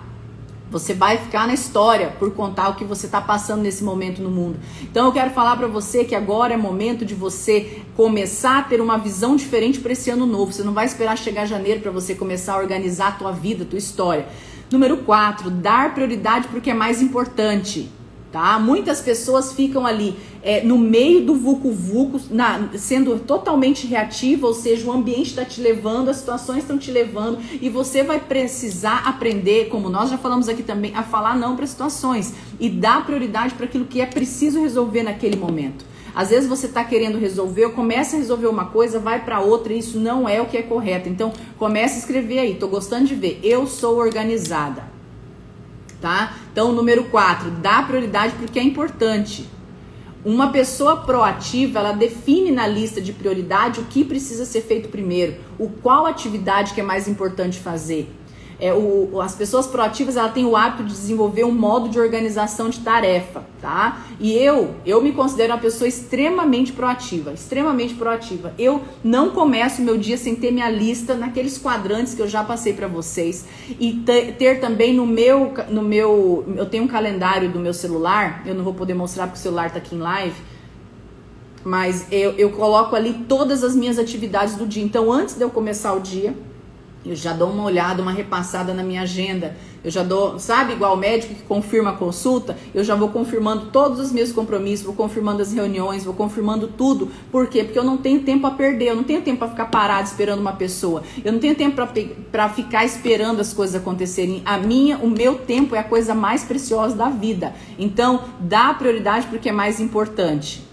Você 0.71 0.93
vai 0.93 1.17
ficar 1.17 1.45
na 1.45 1.53
história 1.53 2.07
por 2.17 2.31
contar 2.33 2.69
o 2.69 2.75
que 2.75 2.85
você 2.85 3.05
está 3.05 3.19
passando 3.19 3.61
nesse 3.61 3.83
momento 3.83 4.21
no 4.21 4.31
mundo. 4.31 4.57
Então 4.81 5.07
eu 5.07 5.11
quero 5.11 5.31
falar 5.31 5.57
para 5.57 5.67
você 5.67 6.05
que 6.05 6.15
agora 6.15 6.53
é 6.53 6.57
momento 6.57 7.03
de 7.03 7.13
você 7.13 7.81
começar 7.97 8.59
a 8.59 8.61
ter 8.61 8.79
uma 8.79 8.97
visão 8.97 9.35
diferente 9.35 9.81
para 9.81 9.91
esse 9.91 10.09
ano 10.09 10.25
novo. 10.25 10.53
Você 10.53 10.63
não 10.63 10.73
vai 10.73 10.85
esperar 10.85 11.17
chegar 11.17 11.45
janeiro 11.45 11.81
para 11.81 11.91
você 11.91 12.15
começar 12.15 12.53
a 12.53 12.59
organizar 12.59 13.09
a 13.09 13.11
tua 13.11 13.31
vida, 13.33 13.65
a 13.65 13.67
tua 13.67 13.77
história. 13.77 14.25
Número 14.71 14.97
4, 14.97 15.49
dar 15.49 15.93
prioridade 15.93 16.47
para 16.47 16.57
o 16.57 16.61
que 16.61 16.69
é 16.69 16.73
mais 16.73 17.01
importante. 17.01 17.89
Tá? 18.31 18.59
Muitas 18.59 18.99
pessoas 18.99 19.53
ficam 19.53 19.85
ali 19.85 20.17
é, 20.43 20.61
no 20.61 20.77
meio 20.77 21.25
do 21.25 21.35
vucu-vucu, 21.35 22.19
sendo 22.77 23.17
totalmente 23.19 23.87
reativa, 23.87 24.45
ou 24.45 24.53
seja, 24.53 24.85
o 24.87 24.91
ambiente 24.91 25.29
está 25.29 25.45
te 25.45 25.61
levando, 25.61 26.09
as 26.09 26.17
situações 26.17 26.57
estão 26.59 26.77
te 26.77 26.91
levando, 26.91 27.39
e 27.61 27.69
você 27.69 28.03
vai 28.03 28.19
precisar 28.19 29.07
aprender, 29.07 29.69
como 29.69 29.89
nós 29.89 30.09
já 30.09 30.17
falamos 30.17 30.49
aqui 30.49 30.63
também, 30.63 30.93
a 30.93 31.01
falar 31.01 31.37
não 31.37 31.55
para 31.55 31.65
situações 31.65 32.33
e 32.59 32.69
dar 32.69 33.05
prioridade 33.05 33.53
para 33.53 33.67
aquilo 33.67 33.85
que 33.85 34.01
é 34.01 34.05
preciso 34.05 34.59
resolver 34.59 35.03
naquele 35.03 35.37
momento. 35.37 35.85
Às 36.15 36.29
vezes 36.29 36.47
você 36.47 36.67
está 36.67 36.81
querendo 36.81 37.17
resolver, 37.17 37.69
começa 37.71 38.15
a 38.15 38.19
resolver 38.19 38.47
uma 38.47 38.67
coisa, 38.67 38.99
vai 38.99 39.25
para 39.25 39.41
outra 39.41 39.73
e 39.73 39.79
isso 39.79 39.99
não 39.99 40.29
é 40.29 40.41
o 40.41 40.45
que 40.45 40.57
é 40.57 40.61
correto. 40.61 41.09
Então, 41.09 41.33
começa 41.57 41.95
a 41.95 41.97
escrever 41.97 42.39
aí. 42.39 42.55
Tô 42.55 42.69
gostando 42.69 43.05
de 43.05 43.13
ver. 43.13 43.41
Eu 43.43 43.67
sou 43.67 43.97
organizada. 43.97 44.83
Tá? 45.99 46.37
Então, 46.51 46.71
número 46.71 47.03
4, 47.05 47.51
dá 47.51 47.83
prioridade 47.83 48.33
porque 48.35 48.57
é 48.57 48.63
importante. 48.63 49.45
Uma 50.23 50.51
pessoa 50.51 51.01
proativa, 51.01 51.79
ela 51.79 51.91
define 51.91 52.49
na 52.49 52.65
lista 52.65 53.01
de 53.01 53.11
prioridade 53.11 53.81
o 53.81 53.83
que 53.83 54.03
precisa 54.03 54.45
ser 54.45 54.61
feito 54.61 54.89
primeiro, 54.89 55.35
o 55.59 55.69
qual 55.69 56.05
atividade 56.05 56.73
que 56.73 56.79
é 56.79 56.83
mais 56.83 57.07
importante 57.07 57.59
fazer. 57.59 58.09
É, 58.59 58.73
o, 58.73 59.19
as 59.21 59.35
pessoas 59.35 59.67
proativas 59.67 60.15
ela 60.15 60.29
têm 60.29 60.45
o 60.45 60.55
hábito 60.55 60.83
de 60.83 60.93
desenvolver 60.93 61.43
um 61.43 61.51
modo 61.51 61.89
de 61.89 61.99
organização 61.99 62.69
de 62.69 62.79
tarefa, 62.79 63.43
tá? 63.61 64.05
E 64.19 64.33
eu, 64.33 64.75
eu 64.85 65.01
me 65.01 65.11
considero 65.11 65.53
uma 65.53 65.59
pessoa 65.59 65.87
extremamente 65.87 66.71
proativa, 66.71 67.33
extremamente 67.33 67.93
proativa. 67.95 68.53
Eu 68.57 68.81
não 69.03 69.31
começo 69.31 69.81
meu 69.81 69.97
dia 69.97 70.17
sem 70.17 70.35
ter 70.35 70.51
minha 70.51 70.69
lista 70.69 71.15
naqueles 71.15 71.57
quadrantes 71.57 72.13
que 72.13 72.21
eu 72.21 72.27
já 72.27 72.43
passei 72.43 72.73
para 72.73 72.87
vocês 72.87 73.45
e 73.79 73.91
ter, 74.05 74.35
ter 74.37 74.61
também 74.61 74.93
no 74.93 75.05
meu, 75.05 75.53
no 75.69 75.81
meu, 75.81 76.45
eu 76.55 76.65
tenho 76.65 76.85
um 76.85 76.87
calendário 76.87 77.49
do 77.49 77.59
meu 77.59 77.73
celular. 77.73 78.41
Eu 78.45 78.55
não 78.55 78.63
vou 78.63 78.73
poder 78.73 78.93
mostrar 78.93 79.27
porque 79.27 79.39
o 79.39 79.41
celular 79.41 79.69
tá 79.71 79.77
aqui 79.77 79.95
em 79.95 79.99
live 79.99 80.55
mas 81.65 82.05
eu, 82.11 82.33
eu 82.33 82.51
coloco 82.51 82.95
ali 82.95 83.25
todas 83.27 83.63
as 83.63 83.75
minhas 83.75 83.97
atividades 83.97 84.55
do 84.55 84.67
dia. 84.67 84.83
Então, 84.83 85.11
antes 85.11 85.33
de 85.33 85.41
eu 85.41 85.49
começar 85.49 85.93
o 85.93 85.99
dia, 85.99 86.35
eu 87.05 87.15
já 87.15 87.33
dou 87.33 87.49
uma 87.49 87.63
olhada, 87.63 88.01
uma 88.01 88.11
repassada 88.11 88.73
na 88.73 88.81
minha 88.81 89.01
agenda. 89.01 89.55
Eu 89.83 89.91
já 89.91 90.01
dou, 90.01 90.39
sabe, 90.39 90.73
igual 90.73 90.95
o 90.95 90.97
médico 90.97 91.35
que 91.35 91.43
confirma 91.43 91.91
a 91.91 91.93
consulta, 91.93 92.57
eu 92.73 92.83
já 92.83 92.95
vou 92.95 93.09
confirmando 93.09 93.67
todos 93.67 93.99
os 93.99 94.11
meus 94.11 94.31
compromissos, 94.31 94.83
vou 94.83 94.95
confirmando 94.95 95.43
as 95.43 95.53
reuniões, 95.53 96.03
vou 96.03 96.15
confirmando 96.15 96.67
tudo. 96.67 97.11
Por 97.31 97.47
quê? 97.47 97.63
Porque 97.63 97.77
eu 97.77 97.83
não 97.83 97.95
tenho 97.95 98.21
tempo 98.23 98.47
a 98.47 98.51
perder, 98.51 98.89
eu 98.89 98.95
não 98.95 99.03
tenho 99.03 99.21
tempo 99.21 99.37
para 99.37 99.49
ficar 99.49 99.65
parado 99.65 100.07
esperando 100.07 100.39
uma 100.39 100.53
pessoa. 100.53 101.03
Eu 101.23 101.31
não 101.31 101.39
tenho 101.39 101.53
tempo 101.53 101.79
para 102.31 102.49
ficar 102.49 102.83
esperando 102.83 103.39
as 103.39 103.53
coisas 103.53 103.75
acontecerem. 103.75 104.41
A 104.43 104.57
minha, 104.57 104.97
o 104.97 105.07
meu 105.07 105.35
tempo 105.35 105.75
é 105.75 105.79
a 105.79 105.83
coisa 105.83 106.15
mais 106.15 106.43
preciosa 106.43 106.95
da 106.95 107.09
vida. 107.09 107.53
Então, 107.77 108.21
dá 108.39 108.73
prioridade 108.73 109.27
porque 109.27 109.49
é 109.49 109.51
mais 109.51 109.79
importante. 109.79 110.64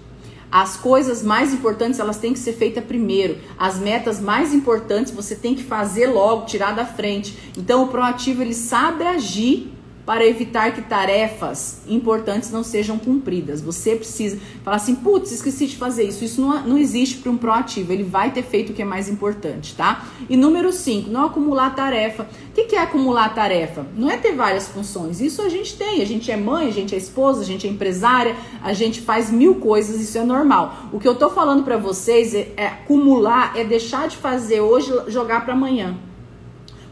As 0.53 0.77
coisas 0.77 1.23
mais 1.23 1.55
importantes 1.55 1.99
elas 1.99 2.19
têm 2.19 2.35
que 2.35 2.39
ser 2.39 2.53
feitas 2.53 2.85
primeiro. 2.85 3.39
As 3.59 3.79
metas 3.79 4.21
mais 4.21 4.53
importantes 4.53 5.11
você 5.11 5.35
tem 5.35 5.55
que 5.55 5.65
fazer 5.65 6.09
logo, 6.09 6.45
tirar 6.45 6.73
da 6.73 6.85
frente. 6.85 7.35
Então 7.57 7.85
o 7.85 7.89
proativo 7.89 8.43
ele 8.43 8.53
sabe 8.53 9.03
agir 9.03 9.73
para 10.05 10.27
evitar 10.27 10.73
que 10.75 10.83
tarefas 10.83 11.83
importantes 11.87 12.51
não 12.51 12.65
sejam 12.65 12.99
cumpridas. 12.99 13.61
Você 13.61 13.95
precisa 13.95 14.39
falar 14.65 14.77
assim, 14.77 14.97
putz, 14.97 15.31
esqueci 15.31 15.67
de 15.67 15.77
fazer 15.77 16.05
isso. 16.05 16.25
Isso 16.25 16.41
não, 16.41 16.67
não 16.67 16.79
existe 16.79 17.19
para 17.19 17.31
um 17.31 17.37
proativo. 17.37 17.93
Ele 17.93 18.03
vai 18.03 18.33
ter 18.33 18.43
feito 18.43 18.71
o 18.71 18.75
que 18.75 18.83
é 18.83 18.85
mais 18.85 19.09
importante, 19.09 19.75
tá? 19.75 20.05
E 20.29 20.37
número 20.37 20.73
5, 20.73 21.09
não 21.09 21.27
acumular 21.27 21.75
tarefa. 21.75 22.25
O 22.51 22.55
que, 22.55 22.65
que 22.65 22.77
é 22.77 22.81
acumular 22.81 23.33
tarefa? 23.35 23.87
Não 23.97 24.11
é 24.11 24.17
ter 24.17 24.33
várias 24.33 24.69
funções. 24.69 25.21
Isso 25.21 25.41
a 25.41 25.49
gente 25.49 25.77
tem. 25.77 26.03
A 26.03 26.07
gente 26.07 26.31
é 26.31 26.37
mãe, 26.37 26.69
a 26.69 26.73
gente 26.73 26.95
é 26.95 26.99
esposa, 26.99 27.43
a 27.43 27.45
gente 27.45 27.67
é 27.67 27.71
empresária, 27.71 28.37
a 28.63 28.73
gente 28.73 29.01
faz 29.01 29.31
mil 29.31 29.55
coisas. 29.57 30.01
Isso 30.01 30.19
é 30.19 30.25
normal. 30.25 30.89
O 30.93 30.99
que 30.99 31.07
eu 31.07 31.15
tô 31.15 31.31
falando 31.31 31.63
para 31.63 31.77
vocês 31.77 32.35
é, 32.35 32.53
é 32.57 32.67
acumular, 32.67 33.57
é 33.57 33.65
deixar 33.65 34.09
de 34.09 34.17
fazer 34.17 34.61
hoje, 34.61 34.93
jogar 35.09 35.45
para 35.45 35.55
amanhã. 35.55 35.97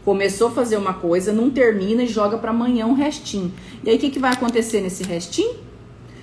Começou 0.03 0.47
a 0.47 0.51
fazer 0.51 0.77
uma 0.77 0.93
coisa, 0.93 1.31
não 1.31 1.49
termina 1.49 2.03
e 2.03 2.07
joga 2.07 2.37
para 2.37 2.51
amanhã 2.51 2.87
um 2.87 2.93
restinho. 2.93 3.53
E 3.83 3.89
aí 3.89 3.97
o 3.97 3.99
que, 3.99 4.09
que 4.09 4.19
vai 4.19 4.31
acontecer 4.31 4.81
nesse 4.81 5.03
restinho? 5.03 5.55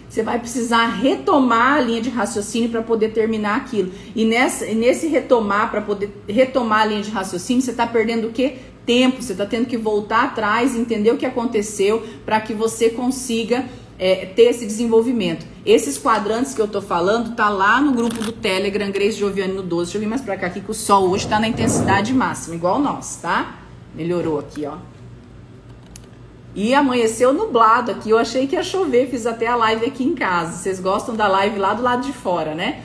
Você 0.09 0.23
vai 0.23 0.39
precisar 0.39 0.87
retomar 0.87 1.75
a 1.75 1.81
linha 1.81 2.01
de 2.01 2.09
raciocínio 2.09 2.71
para 2.71 2.83
poder 2.83 3.11
terminar 3.11 3.57
aquilo. 3.57 3.93
E 4.17 4.25
nessa, 4.25 4.65
nesse 4.67 5.07
retomar, 5.07 5.71
para 5.71 5.83
poder 5.83 6.11
retomar 6.27 6.83
a 6.83 6.85
linha 6.87 7.03
de 7.03 7.11
raciocínio, 7.11 7.63
você 7.63 7.73
está 7.73 7.87
perdendo 7.87 8.29
o 8.29 8.33
quê? 8.33 8.57
Tempo. 8.87 9.23
Você 9.23 9.33
está 9.33 9.45
tendo 9.45 9.67
que 9.67 9.77
voltar 9.77 10.25
atrás, 10.25 10.75
entender 10.75 11.13
o 11.13 11.19
que 11.19 11.27
aconteceu, 11.27 12.03
para 12.25 12.41
que 12.41 12.55
você 12.55 12.89
consiga 12.89 13.67
é, 13.99 14.25
ter 14.27 14.45
esse 14.45 14.65
desenvolvimento. 14.65 15.47
Esses 15.67 15.99
quadrantes 15.99 16.55
que 16.55 16.61
eu 16.61 16.69
tô 16.69 16.81
falando 16.81 17.37
tá 17.37 17.51
lá 17.51 17.79
no 17.79 17.93
grupo 17.93 18.17
do 18.23 18.33
Telegram, 18.33 18.91
Grace 18.91 19.19
Giovanni 19.19 19.53
no 19.53 19.63
12. 19.63 19.85
Deixa 19.85 19.99
eu 19.99 20.01
vir 20.01 20.09
mais 20.09 20.23
pra 20.23 20.39
cá 20.39 20.47
aqui 20.47 20.63
que 20.63 20.71
o 20.71 20.75
sol 20.75 21.11
hoje 21.11 21.29
tá 21.29 21.39
na 21.39 21.49
intensidade 21.49 22.15
máxima, 22.15 22.55
igual 22.55 22.79
nós, 22.79 23.17
tá? 23.17 23.68
Melhorou 23.95 24.39
aqui, 24.39 24.67
ó. 24.67 24.77
E 26.55 26.75
amanheceu 26.75 27.33
nublado 27.33 27.91
aqui. 27.91 28.11
Eu 28.11 28.19
achei 28.19 28.47
que 28.47 28.57
ia 28.57 28.63
chover, 28.63 29.09
fiz 29.09 29.27
até 29.27 29.47
a 29.47 29.57
live 29.57 29.87
aqui 29.87 30.05
em 30.05 30.15
casa. 30.15 30.57
Vocês 30.57 30.81
gostam 30.81 31.15
da 31.15 31.29
live 31.29 31.59
lá 31.59 31.75
do 31.75 31.83
lado 31.83 32.05
de 32.05 32.13
fora, 32.13 32.55
né? 32.55 32.83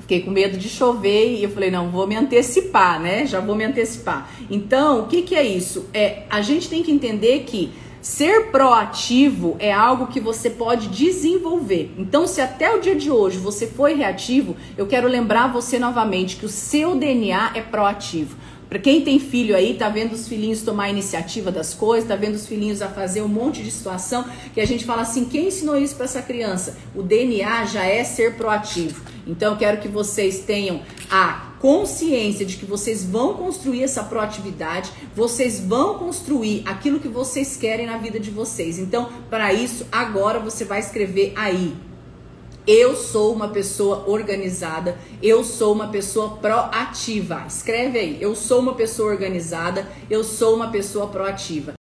Fiquei 0.00 0.20
com 0.20 0.30
medo 0.30 0.58
de 0.58 0.68
chover 0.68 1.38
e 1.38 1.44
eu 1.44 1.50
falei, 1.50 1.70
não, 1.70 1.90
vou 1.90 2.06
me 2.06 2.14
antecipar, 2.14 3.00
né? 3.00 3.26
Já 3.26 3.40
vou 3.40 3.54
me 3.54 3.64
antecipar. 3.64 4.28
Então, 4.50 5.00
o 5.00 5.06
que, 5.06 5.22
que 5.22 5.34
é 5.34 5.42
isso? 5.42 5.88
É, 5.94 6.24
a 6.28 6.42
gente 6.42 6.68
tem 6.68 6.82
que 6.82 6.90
entender 6.90 7.44
que 7.44 7.72
Ser 8.04 8.50
proativo 8.50 9.56
é 9.58 9.72
algo 9.72 10.08
que 10.08 10.20
você 10.20 10.50
pode 10.50 10.88
desenvolver. 10.88 11.94
Então, 11.96 12.26
se 12.26 12.38
até 12.38 12.70
o 12.70 12.78
dia 12.78 12.94
de 12.94 13.10
hoje 13.10 13.38
você 13.38 13.66
foi 13.66 13.94
reativo, 13.94 14.54
eu 14.76 14.86
quero 14.86 15.08
lembrar 15.08 15.50
você 15.50 15.78
novamente 15.78 16.36
que 16.36 16.44
o 16.44 16.48
seu 16.50 16.94
DNA 16.96 17.52
é 17.54 17.62
proativo. 17.62 18.36
Para 18.68 18.78
quem 18.78 19.02
tem 19.02 19.18
filho 19.18 19.54
aí, 19.54 19.74
tá 19.74 19.88
vendo 19.88 20.12
os 20.12 20.26
filhinhos 20.26 20.62
tomar 20.62 20.84
a 20.84 20.90
iniciativa 20.90 21.52
das 21.52 21.74
coisas, 21.74 22.08
tá 22.08 22.16
vendo 22.16 22.34
os 22.34 22.46
filhinhos 22.46 22.82
a 22.82 22.88
fazer 22.88 23.22
um 23.22 23.28
monte 23.28 23.62
de 23.62 23.70
situação 23.70 24.24
que 24.52 24.60
a 24.60 24.66
gente 24.66 24.84
fala 24.84 25.02
assim, 25.02 25.24
quem 25.26 25.48
ensinou 25.48 25.76
isso 25.76 25.94
para 25.94 26.06
essa 26.06 26.22
criança? 26.22 26.76
O 26.94 27.02
DNA 27.02 27.66
já 27.66 27.84
é 27.84 28.02
ser 28.02 28.36
proativo. 28.36 29.02
Então 29.26 29.52
eu 29.52 29.58
quero 29.58 29.80
que 29.80 29.88
vocês 29.88 30.40
tenham 30.40 30.82
a 31.10 31.54
consciência 31.60 32.44
de 32.44 32.56
que 32.56 32.66
vocês 32.66 33.04
vão 33.04 33.34
construir 33.34 33.84
essa 33.84 34.04
proatividade, 34.04 34.92
vocês 35.16 35.60
vão 35.60 35.98
construir 35.98 36.62
aquilo 36.66 37.00
que 37.00 37.08
vocês 37.08 37.56
querem 37.56 37.86
na 37.86 37.96
vida 37.96 38.20
de 38.20 38.30
vocês. 38.30 38.78
Então, 38.78 39.08
para 39.30 39.50
isso, 39.52 39.86
agora 39.90 40.38
você 40.38 40.64
vai 40.64 40.80
escrever 40.80 41.32
aí 41.34 41.74
eu 42.66 42.96
sou 42.96 43.32
uma 43.32 43.48
pessoa 43.48 44.08
organizada, 44.08 44.98
eu 45.22 45.44
sou 45.44 45.72
uma 45.72 45.88
pessoa 45.88 46.36
proativa. 46.36 47.44
Escreve 47.46 47.98
aí, 47.98 48.22
eu 48.22 48.34
sou 48.34 48.60
uma 48.60 48.74
pessoa 48.74 49.10
organizada, 49.10 49.86
eu 50.08 50.24
sou 50.24 50.54
uma 50.54 50.70
pessoa 50.70 51.08
proativa. 51.08 51.74